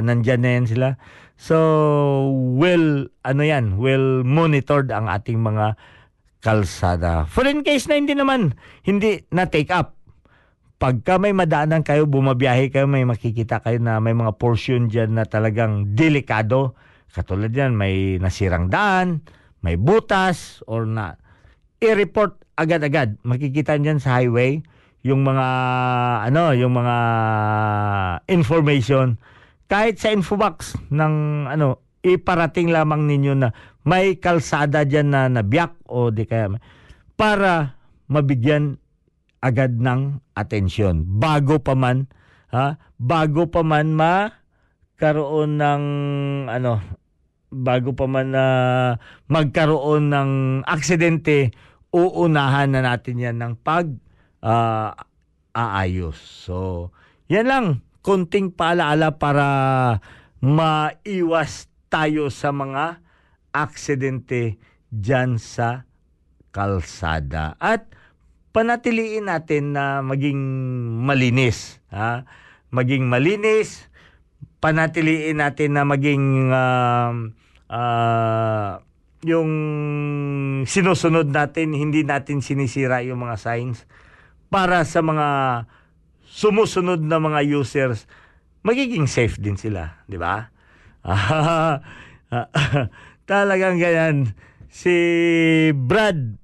nandyan 0.00 0.40
na 0.40 0.50
yan 0.60 0.66
sila. 0.68 0.88
So 1.34 2.30
will 2.30 3.10
ano 3.26 3.42
yan, 3.42 3.76
will 3.76 4.22
monitored 4.22 4.94
ang 4.94 5.10
ating 5.10 5.42
mga 5.42 5.74
kalsada. 6.44 7.24
For 7.26 7.48
in 7.48 7.64
case 7.64 7.88
na 7.88 7.96
hindi 7.96 8.12
naman, 8.12 8.54
hindi 8.84 9.24
na 9.32 9.48
take 9.48 9.72
up. 9.72 9.96
Pagka 10.76 11.16
may 11.16 11.32
madaanan 11.32 11.80
kayo, 11.80 12.04
bumabiyahe 12.04 12.68
kayo, 12.68 12.84
may 12.84 13.08
makikita 13.08 13.64
kayo 13.64 13.80
na 13.80 14.02
may 14.04 14.12
mga 14.12 14.36
portion 14.36 14.92
dyan 14.92 15.16
na 15.16 15.24
talagang 15.24 15.96
delikado. 15.96 16.76
Katulad 17.14 17.54
yan, 17.54 17.72
may 17.72 18.20
nasirang 18.20 18.68
daan, 18.68 19.24
may 19.64 19.80
butas, 19.80 20.60
or 20.68 20.84
na 20.84 21.16
i-report 21.80 22.42
agad-agad. 22.58 23.16
Makikita 23.24 23.80
dyan 23.80 24.02
sa 24.02 24.20
highway 24.20 24.60
yung 25.04 25.24
mga 25.24 25.46
ano, 26.28 26.52
yung 26.52 26.74
mga 26.74 26.96
information 28.28 29.16
kahit 29.74 29.98
sa 29.98 30.14
infobox 30.14 30.78
ng 30.94 31.14
ano, 31.50 31.82
iparating 32.06 32.70
lamang 32.70 33.10
ninyo 33.10 33.34
na 33.34 33.50
may 33.82 34.22
kalsada 34.22 34.86
diyan 34.86 35.08
na 35.10 35.26
nabiyak 35.26 35.74
o 35.90 36.14
di 36.14 36.22
kaya 36.30 36.62
para 37.18 37.74
mabigyan 38.06 38.78
agad 39.42 39.74
ng 39.82 40.22
atensyon 40.38 41.02
bago 41.18 41.58
pa 41.58 41.74
man 41.74 42.06
ha 42.54 42.78
bago 43.02 43.50
pa 43.50 43.66
man 43.66 43.98
magkaroon 43.98 45.58
ng 45.58 45.84
ano 46.54 46.78
bago 47.50 47.98
pa 47.98 48.06
man 48.06 48.30
na 48.30 48.46
magkaroon 49.26 50.06
ng 50.06 50.30
aksidente 50.70 51.50
uunahan 51.90 52.70
na 52.70 52.80
natin 52.94 53.18
yan 53.18 53.36
ng 53.42 53.58
pag 53.58 53.90
ah, 54.38 54.94
aayos. 55.54 56.18
So, 56.18 56.90
yan 57.30 57.46
lang. 57.46 57.66
Konting 58.04 58.52
paalaala 58.52 59.16
para 59.16 59.48
maiwas 60.44 61.72
tayo 61.88 62.28
sa 62.28 62.52
mga 62.52 63.00
aksidente 63.48 64.60
dyan 64.92 65.40
sa 65.40 65.88
kalsada. 66.52 67.56
At 67.56 67.88
panatiliin 68.52 69.24
natin 69.32 69.72
na 69.72 70.04
maging 70.04 70.36
malinis. 71.00 71.80
Ha? 71.88 72.28
Maging 72.68 73.08
malinis, 73.08 73.88
panatiliin 74.60 75.40
natin 75.40 75.80
na 75.80 75.88
maging 75.88 76.52
um, 76.52 77.32
ah, 77.72 78.84
yung 79.24 79.50
sinusunod 80.68 81.32
natin, 81.32 81.72
hindi 81.72 82.04
natin 82.04 82.44
sinisira 82.44 83.00
yung 83.00 83.24
mga 83.24 83.40
signs 83.40 83.88
para 84.52 84.84
sa 84.84 85.00
mga 85.00 85.26
sumusunod 86.34 86.98
na 86.98 87.22
mga 87.22 87.46
users, 87.46 88.10
magiging 88.66 89.06
safe 89.06 89.38
din 89.38 89.54
sila, 89.54 90.02
di 90.10 90.18
ba? 90.18 90.50
Talagang 93.30 93.78
ganyan. 93.78 94.34
Si 94.66 94.90
Brad, 95.70 96.34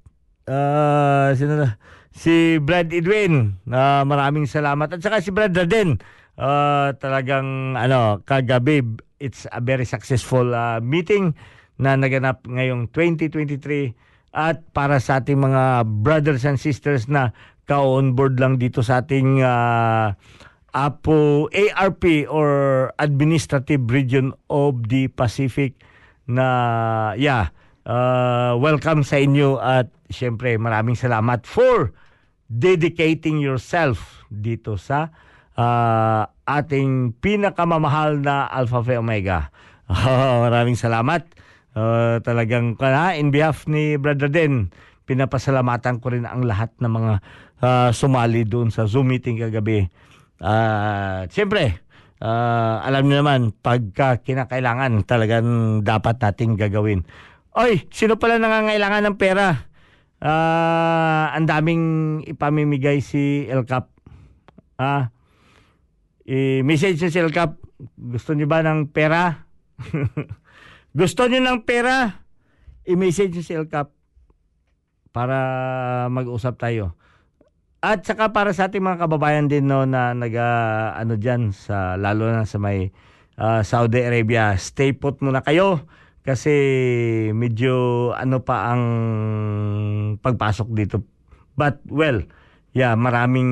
ah, 0.47 1.35
sino 1.35 1.59
na? 1.59 1.69
Si 2.15 2.63
Brad 2.63 2.95
Edwin, 2.95 3.59
ah, 3.67 4.07
maraming 4.07 4.47
salamat. 4.47 4.95
At 4.95 5.03
saka 5.03 5.19
si 5.19 5.35
Brad 5.35 5.51
Raden, 5.51 5.99
ah, 6.39 6.95
talagang 6.95 7.75
ano, 7.75 8.23
kagabi, 8.23 8.87
it's 9.19 9.51
a 9.51 9.59
very 9.59 9.83
successful 9.83 10.55
ah, 10.55 10.79
meeting 10.79 11.35
na 11.83 11.99
naganap 11.99 12.47
ngayong 12.47 12.95
2023 12.95 13.99
at 14.31 14.63
para 14.71 15.03
sa 15.03 15.19
ating 15.19 15.43
mga 15.43 15.83
brothers 16.07 16.47
and 16.47 16.63
sisters 16.63 17.11
na 17.11 17.35
ka-on 17.71 18.19
board 18.19 18.43
lang 18.43 18.59
dito 18.59 18.83
sa 18.83 19.07
ating 19.07 19.47
ah, 19.47 20.19
APO 20.75 21.47
ARP 21.55 22.27
or 22.27 22.51
Administrative 22.99 23.87
Region 23.87 24.35
of 24.51 24.91
the 24.91 25.07
Pacific 25.07 25.79
na 26.27 27.15
yeah 27.15 27.55
uh, 27.87 28.59
welcome 28.59 29.07
sa 29.07 29.23
inyo 29.23 29.63
at 29.63 29.87
syempre 30.11 30.59
maraming 30.59 30.99
salamat 30.99 31.47
for 31.47 31.95
dedicating 32.51 33.39
yourself 33.39 34.27
dito 34.27 34.75
sa 34.75 35.15
ah, 35.55 36.27
ating 36.51 37.15
pinakamamahal 37.23 38.19
na 38.19 38.51
Alpha 38.51 38.83
Phi 38.83 38.99
Omega. 38.99 39.55
maraming 40.47 40.75
salamat. 40.75 41.23
Uh, 41.71 42.19
talagang 42.27 42.75
kana 42.75 43.15
in 43.15 43.31
behalf 43.31 43.71
ni 43.71 43.95
Brother 43.95 44.27
Den, 44.27 44.75
pinapasalamatan 45.07 46.03
ko 46.03 46.11
rin 46.11 46.27
ang 46.27 46.43
lahat 46.43 46.75
ng 46.83 46.91
mga 46.91 47.13
ah, 47.61 47.93
sumali 47.93 48.49
doon 48.49 48.73
sa 48.73 48.89
Zoom 48.89 49.13
meeting 49.13 49.41
kagabi. 49.41 49.89
Ah, 50.41 51.29
siyempre, 51.29 51.85
ah, 52.21 52.81
alam 52.85 53.07
niyo 53.07 53.21
naman, 53.21 53.53
pagka 53.53 54.25
kinakailangan, 54.25 55.05
talagang 55.05 55.81
dapat 55.85 56.17
nating 56.21 56.57
gagawin. 56.57 57.05
Oy, 57.57 57.85
sino 57.93 58.17
pala 58.17 58.41
nangangailangan 58.41 59.11
ng 59.11 59.17
pera? 59.21 59.69
Ah, 60.21 61.33
ang 61.33 61.49
daming 61.49 61.85
ipamimigay 62.29 63.01
si 63.01 63.49
El 63.49 63.65
Cap. 63.65 63.89
Ah, 64.81 65.13
i-message 66.29 67.01
niyo 67.01 67.11
si 67.13 67.21
El 67.21 67.33
Cap. 67.33 67.57
Gusto 67.97 68.37
niyo 68.37 68.45
ba 68.45 68.61
ng 68.61 68.93
pera? 68.93 69.49
Gusto 71.01 71.25
niyo 71.25 71.41
ng 71.41 71.65
pera? 71.65 72.25
I-message 72.85 73.41
si 73.41 73.53
El 73.57 73.69
Cap 73.69 73.93
para 75.11 75.39
mag-usap 76.13 76.57
tayo. 76.57 76.95
At 77.81 78.05
saka 78.05 78.29
para 78.29 78.53
sa 78.53 78.69
ating 78.69 78.85
mga 78.85 79.09
kababayan 79.09 79.49
din 79.49 79.65
no 79.65 79.89
na 79.89 80.13
nag 80.13 80.37
ah, 80.37 80.93
ano 81.01 81.17
diyan 81.17 81.57
sa 81.57 81.97
lalo 81.97 82.29
na 82.29 82.45
sa 82.45 82.61
may 82.61 82.93
ah, 83.41 83.65
Saudi 83.65 84.05
Arabia, 84.05 84.53
stay 84.61 84.93
put 84.93 85.25
muna 85.25 85.41
kayo 85.41 85.89
kasi 86.21 86.53
medyo 87.33 88.13
ano 88.13 88.45
pa 88.45 88.77
ang 88.77 88.85
pagpasok 90.21 90.69
dito. 90.77 91.01
But 91.57 91.81
well, 91.89 92.21
yeah, 92.77 92.93
maraming 93.01 93.49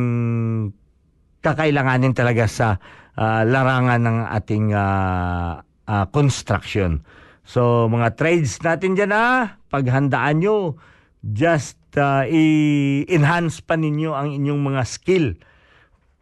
kakailanganin 1.41 2.13
talaga 2.13 2.45
sa 2.45 2.77
ah, 3.17 3.49
larangan 3.49 4.05
ng 4.05 4.19
ating 4.29 4.77
ah, 4.77 5.65
ah, 5.89 6.07
construction. 6.13 7.01
So 7.49 7.89
mga 7.89 8.13
trades 8.21 8.61
natin 8.61 8.93
dyan 8.93 9.17
ah, 9.17 9.57
paghandaan 9.73 10.45
nyo, 10.45 10.77
just 11.23 11.79
ah, 11.99 12.25
i-enhance 12.27 13.63
pa 13.65 13.75
ninyo 13.75 14.15
ang 14.15 14.35
inyong 14.35 14.63
mga 14.63 14.83
skill 14.87 15.39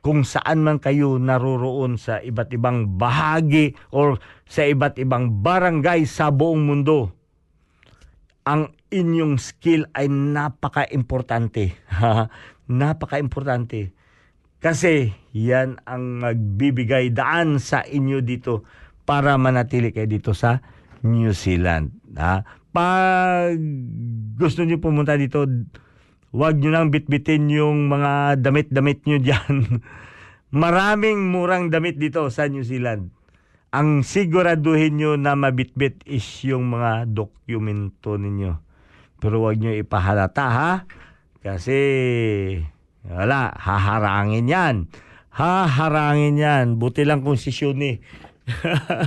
kung 0.06 0.22
saan 0.22 0.62
man 0.62 0.78
kayo 0.78 1.18
naroroon 1.18 1.98
sa 1.98 2.22
iba't 2.22 2.54
ibang 2.54 2.94
bahagi 2.94 3.74
or 3.90 4.22
sa 4.46 4.62
iba't 4.62 5.02
ibang 5.02 5.42
barangay 5.42 6.06
sa 6.06 6.30
buong 6.30 6.62
mundo. 6.62 7.10
Ang 8.46 8.70
inyong 8.94 9.34
skill 9.42 9.90
ay 9.98 10.06
napaka-importante. 10.06 11.74
napaka-importante. 12.70 13.90
Kasi 14.62 15.10
yan 15.34 15.82
ang 15.82 16.22
magbibigay 16.22 17.10
daan 17.10 17.58
sa 17.58 17.82
inyo 17.82 18.22
dito 18.22 18.62
para 19.02 19.34
manatili 19.34 19.90
kayo 19.90 20.06
dito 20.06 20.30
sa 20.38 20.62
New 21.02 21.34
Zealand. 21.34 21.90
Ha? 22.14 22.46
Pag 22.76 23.56
gusto 24.36 24.60
niyo 24.60 24.76
pumunta 24.76 25.16
dito, 25.16 25.48
huwag 26.28 26.60
niyo 26.60 26.76
nang 26.76 26.92
bitbitin 26.92 27.48
yung 27.48 27.88
mga 27.88 28.36
damit-damit 28.36 29.00
niyo 29.08 29.16
diyan. 29.16 29.80
Maraming 30.62 31.32
murang 31.32 31.72
damit 31.72 31.96
dito 31.96 32.28
sa 32.28 32.44
New 32.52 32.60
Zealand. 32.60 33.08
Ang 33.72 34.04
siguraduhin 34.04 35.00
nyo 35.00 35.16
na 35.16 35.32
mabitbit 35.32 36.04
is 36.04 36.24
yung 36.44 36.68
mga 36.68 37.08
dokumento 37.08 38.20
ninyo. 38.20 38.52
Pero 39.24 39.40
huwag 39.40 39.56
nyo 39.56 39.72
ipahalata 39.72 40.46
ha. 40.52 40.72
Kasi 41.40 41.80
wala, 43.08 43.56
haharangin 43.56 44.52
yan. 44.52 44.76
Haharangin 45.32 46.36
yan. 46.36 46.66
Buti 46.76 47.08
lang 47.08 47.24
kung 47.24 47.40
si 47.40 47.56
Shuni. 47.56 48.04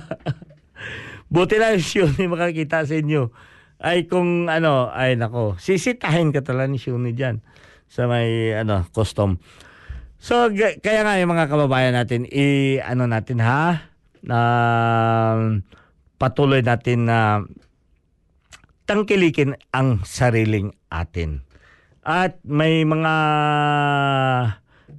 Buti 1.33 1.55
lang 1.61 1.77
si 1.77 2.01
Shuni 2.01 2.25
makakita 2.25 2.81
sa 2.81 2.97
inyo. 2.97 3.48
Ay 3.79 4.11
kung 4.11 4.51
ano, 4.51 4.91
ay 4.91 5.15
nako, 5.15 5.55
sisitahin 5.55 6.35
ka 6.35 6.43
talaga 6.43 6.67
ni 6.67 6.75
Shuni 6.75 7.15
dyan 7.15 7.39
sa 7.87 8.05
may 8.11 8.51
ano, 8.51 8.83
custom. 8.91 9.39
So, 10.19 10.51
g- 10.51 10.83
kaya 10.83 11.07
nga 11.07 11.15
yung 11.15 11.31
mga 11.31 11.47
kababayan 11.47 11.95
natin, 11.95 12.27
i, 12.27 12.75
ano 12.83 13.07
natin 13.07 13.39
ha, 13.39 13.87
na 14.19 14.39
patuloy 16.19 16.59
natin 16.59 17.07
na 17.07 17.47
tangkilikin 18.83 19.55
ang 19.71 20.03
sariling 20.03 20.75
atin. 20.91 21.39
At 22.03 22.35
may 22.43 22.83
mga 22.83 23.13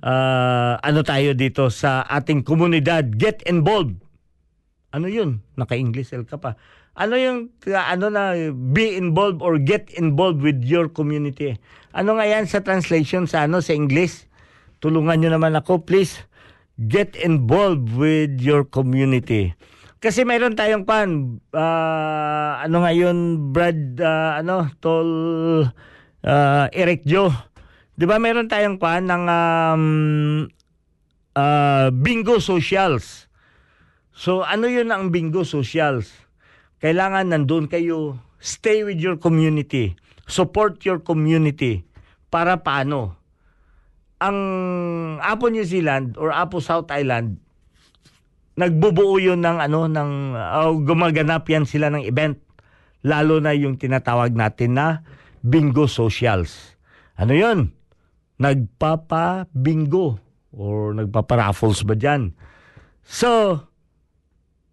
ah, 0.00 0.72
ano 0.80 1.00
tayo 1.04 1.36
dito 1.36 1.68
sa 1.68 2.00
ating 2.08 2.40
komunidad, 2.40 3.12
get 3.12 3.44
involved. 3.44 4.00
Ano 4.90 5.06
yun? 5.06 5.44
Naka-English 5.54 6.16
L 6.16 6.24
ka 6.24 6.40
pa. 6.40 6.56
Ano 7.00 7.16
yung 7.16 7.48
uh, 7.64 7.86
ano 7.88 8.12
na 8.12 8.36
be 8.52 8.92
involved 8.92 9.40
or 9.40 9.56
get 9.56 9.88
involved 9.96 10.44
with 10.44 10.60
your 10.60 10.92
community? 10.92 11.56
Ano 11.96 12.20
nga 12.20 12.28
yan 12.28 12.44
sa 12.44 12.60
translation 12.60 13.24
sa 13.24 13.48
ano 13.48 13.64
sa 13.64 13.72
English? 13.72 14.28
Tulungan 14.84 15.16
nyo 15.24 15.32
naman 15.32 15.56
ako, 15.56 15.80
please. 15.88 16.20
Get 16.76 17.16
involved 17.16 17.88
with 17.96 18.36
your 18.44 18.68
community. 18.68 19.56
Kasi 20.00 20.24
mayroon 20.24 20.56
tayong 20.56 20.88
pan, 20.88 21.40
ah, 21.52 22.60
ano 22.64 22.84
nga 22.84 22.92
yun, 22.92 23.52
Brad, 23.52 24.00
ah, 24.00 24.40
ano, 24.40 24.68
Tol, 24.80 25.08
ah, 26.24 26.68
Eric 26.72 27.04
Joe. 27.04 27.32
Di 27.96 28.08
ba 28.08 28.16
mayroon 28.16 28.48
tayong 28.48 28.80
pan 28.80 29.08
ng 29.08 29.24
um, 29.28 29.84
ah, 31.36 31.88
bingo 31.92 32.40
socials. 32.40 33.28
So 34.12 34.44
ano 34.44 34.68
yun 34.68 34.92
ang 34.92 35.12
bingo 35.12 35.44
socials? 35.48 36.12
Kailangan 36.80 37.28
nandun 37.28 37.68
kayo, 37.68 38.16
stay 38.40 38.80
with 38.80 38.96
your 38.96 39.20
community, 39.20 39.92
support 40.24 40.80
your 40.88 41.04
community. 41.04 41.84
Para 42.32 42.64
paano? 42.64 43.20
Ang 44.20 44.38
Apo 45.20 45.52
New 45.52 45.64
Zealand 45.64 46.16
or 46.16 46.32
Apo 46.32 46.60
South 46.64 46.88
Island, 46.88 47.36
nagbubuo 48.56 49.20
yun 49.20 49.44
ng 49.44 49.58
ano 49.60 49.88
ng 49.88 50.10
uh, 50.36 50.72
gumaganap 50.84 51.48
yan 51.48 51.64
sila 51.64 51.88
ng 51.88 52.04
event 52.04 52.36
lalo 53.00 53.40
na 53.40 53.56
yung 53.56 53.80
tinatawag 53.80 54.36
natin 54.36 54.76
na 54.76 54.86
bingo 55.40 55.88
socials. 55.88 56.76
Ano 57.16 57.32
yun? 57.32 57.72
Nagpapa 58.40 59.48
bingo 59.52 60.20
or 60.52 60.96
nagpapa-raffles 60.96 61.84
ba 61.84 61.96
dyan? 61.96 62.32
So, 63.04 63.60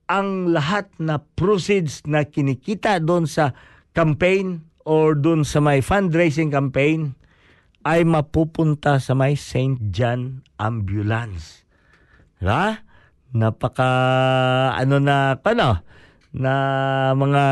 ang 0.07 0.55
lahat 0.55 0.87
na 0.97 1.19
proceeds 1.35 2.03
na 2.07 2.23
kinikita 2.23 2.99
doon 3.03 3.27
sa 3.27 3.51
campaign 3.91 4.63
or 4.87 5.19
doon 5.19 5.43
sa 5.43 5.59
may 5.59 5.83
fundraising 5.83 6.47
campaign 6.47 7.19
ay 7.83 8.07
mapupunta 8.07 8.99
sa 8.99 9.15
may 9.15 9.35
St. 9.35 9.91
John 9.91 10.43
Ambulance. 10.59 11.67
Ha? 12.43 12.83
Napaka 13.35 13.91
ano 14.75 15.03
na 15.03 15.35
ano 15.43 15.83
na 16.31 16.53
mga 17.15 17.43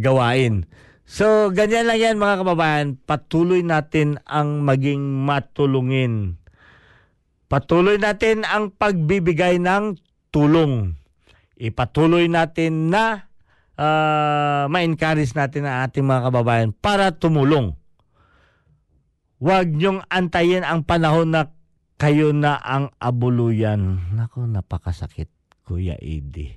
gawain. 0.00 0.68
So, 1.08 1.52
ganyan 1.52 1.88
lang 1.88 2.00
yan 2.00 2.16
mga 2.16 2.40
kababayan. 2.44 2.96
Patuloy 3.04 3.60
natin 3.60 4.16
ang 4.24 4.64
maging 4.64 5.24
matulungin. 5.28 6.40
Patuloy 7.52 8.00
natin 8.00 8.48
ang 8.48 8.72
pagbibigay 8.72 9.60
ng 9.60 10.00
tulong. 10.32 10.96
Ipatuloy 11.62 12.26
natin 12.26 12.90
na 12.90 13.30
ah, 13.78 14.66
ma-encourage 14.66 15.30
natin 15.38 15.62
ang 15.62 15.86
ating 15.86 16.02
mga 16.02 16.26
kababayan 16.26 16.70
para 16.74 17.14
tumulong. 17.14 17.78
Huwag 19.38 19.70
niyong 19.70 20.02
antayin 20.10 20.66
ang 20.66 20.82
panahon 20.82 21.30
na 21.30 21.54
kayo 22.02 22.34
na 22.34 22.58
ang 22.58 22.90
abuluyan. 22.98 24.10
Nako, 24.10 24.50
napakasakit, 24.50 25.30
Kuya 25.62 25.94
Edi. 26.02 26.50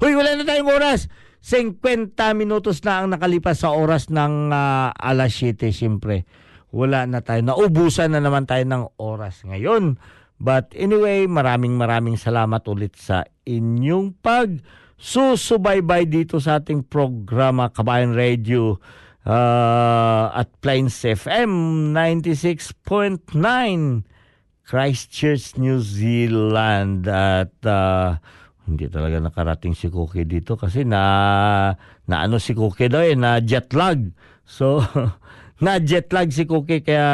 Huy, 0.00 0.12
wala 0.20 0.36
na 0.36 0.44
tayong 0.44 0.68
oras. 0.68 1.08
50 1.44 2.16
minutos 2.36 2.80
na 2.84 3.04
ang 3.04 3.12
nakalipas 3.12 3.64
sa 3.64 3.72
oras 3.72 4.12
ng 4.12 4.52
ah, 4.52 4.92
alas 4.92 5.32
7, 5.40 5.72
siyempre. 5.72 6.28
Wala 6.72 7.08
na 7.08 7.24
tayo. 7.24 7.40
Naubusan 7.40 8.12
na 8.12 8.20
naman 8.20 8.44
tayo 8.44 8.64
ng 8.68 8.84
oras 9.00 9.44
ngayon. 9.48 9.96
But 10.44 10.76
anyway, 10.76 11.24
maraming 11.24 11.80
maraming 11.80 12.20
salamat 12.20 12.60
ulit 12.68 13.00
sa 13.00 13.24
inyong 13.48 14.20
pag 14.20 14.60
susubaybay 15.00 16.04
dito 16.04 16.36
sa 16.36 16.60
ating 16.60 16.84
programa 16.84 17.72
Kabayan 17.72 18.12
Radio 18.12 18.76
ah, 19.24 20.28
at 20.36 20.52
Plains 20.60 21.00
FM 21.00 21.48
96.9 21.96 23.24
Christchurch, 24.68 25.56
New 25.56 25.80
Zealand 25.80 27.08
at 27.08 27.56
ah, 27.64 28.20
hindi 28.68 28.84
talaga 28.92 29.24
nakarating 29.24 29.72
si 29.72 29.88
Cookie 29.88 30.28
dito 30.28 30.60
kasi 30.60 30.84
na 30.84 31.72
na 32.04 32.16
ano 32.20 32.36
si 32.36 32.52
Cookie 32.52 32.92
daw 32.92 33.00
eh, 33.00 33.16
na 33.16 33.40
jet 33.40 33.72
lag. 33.72 33.96
So 34.44 34.84
na 35.64 35.80
jet 35.80 36.12
lag 36.12 36.28
si 36.28 36.44
Cookie 36.44 36.84
kaya 36.84 37.08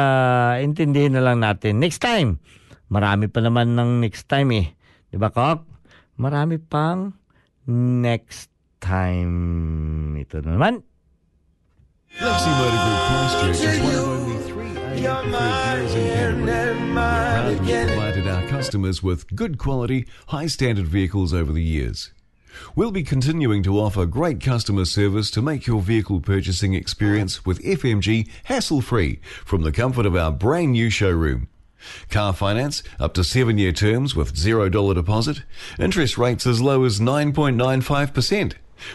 intindihin 0.59 1.14
na 1.14 1.22
lang 1.22 1.39
natin. 1.39 1.78
Next 1.78 2.03
time, 2.03 2.43
marami 2.91 3.30
pa 3.30 3.41
naman 3.41 3.78
ng 3.78 4.03
next 4.03 4.26
time 4.26 4.51
eh. 4.53 4.66
'Di 5.09 5.16
ba, 5.16 5.30
Kok? 5.30 5.64
Marami 6.20 6.61
pang 6.61 7.16
next 7.70 8.51
time. 8.82 10.18
Ito 10.18 10.45
na 10.45 10.59
naman. 10.59 10.84
Lexi 12.18 12.51
Motor 12.51 12.80
Group 12.84 13.01
Christchurch 13.07 13.61
is 13.64 13.78
one 13.80 13.95
of 13.95 14.07
only 14.11 14.38
three 14.45 14.74
AA 14.76 15.22
preferred 15.22 15.30
dealers 15.30 15.95
in 15.95 16.07
Canterbury. 16.11 16.61
We're 16.61 16.93
proud 16.93 17.57
to 17.57 17.72
have 17.72 17.86
provided 17.88 18.26
our 18.26 18.45
customers 18.49 19.03
with 19.03 19.34
good 19.34 19.57
quality, 19.57 20.07
high 20.28 20.47
standard 20.49 20.86
vehicles 20.86 21.32
over 21.32 21.53
the 21.53 21.62
years. 21.62 22.12
We'll 22.74 22.91
be 22.91 23.05
continuing 23.05 23.62
to 23.62 23.78
offer 23.78 24.05
great 24.07 24.41
customer 24.41 24.84
service 24.84 25.30
to 25.30 25.41
make 25.41 25.66
your 25.66 25.80
vehicle 25.80 26.20
purchasing 26.20 26.74
experience 26.74 27.47
with 27.47 27.62
FMG 27.62 28.28
hassle 28.45 28.82
free 28.82 29.20
from 29.47 29.62
the 29.62 29.72
comfort 29.72 30.05
of 30.05 30.16
our 30.16 30.32
brand 30.32 30.72
new 30.72 30.91
showroom. 30.91 31.49
Car 32.11 32.33
finance 32.33 32.83
up 32.99 33.14
to 33.14 33.24
seven 33.24 33.59
year 33.59 33.72
terms 33.72 34.14
with 34.14 34.35
$0 34.35 34.95
deposit, 34.95 35.43
interest 35.78 36.18
rates 36.18 36.47
as 36.47 36.61
low 36.61 36.85
as 36.85 37.01
9.95%. 37.01 38.55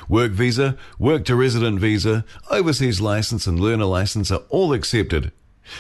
Work 0.10 0.32
visa, 0.32 0.78
work 0.98 1.26
to 1.26 1.36
resident 1.36 1.80
visa, 1.80 2.26
overseas 2.50 3.02
license, 3.02 3.48
and 3.48 3.60
learner 3.60 3.86
license 3.86 4.32
are 4.32 4.42
all 4.50 4.74
accepted. 4.74 5.32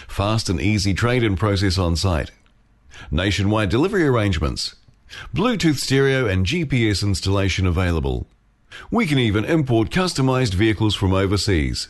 Fast 0.08 0.50
and 0.50 0.60
easy 0.60 0.94
trade-in 0.94 1.36
process 1.36 1.78
on 1.78 1.96
site. 1.96 2.32
Nationwide 3.12 3.70
delivery 3.70 4.08
arrangements. 4.08 4.76
Bluetooth 5.34 5.78
stereo 5.78 6.28
and 6.28 6.46
GPS 6.46 7.04
installation 7.04 7.66
available. 7.68 8.28
We 8.92 9.06
can 9.06 9.20
even 9.20 9.46
import 9.46 9.90
customized 9.90 10.54
vehicles 10.54 10.96
from 10.96 11.14
overseas. 11.14 11.90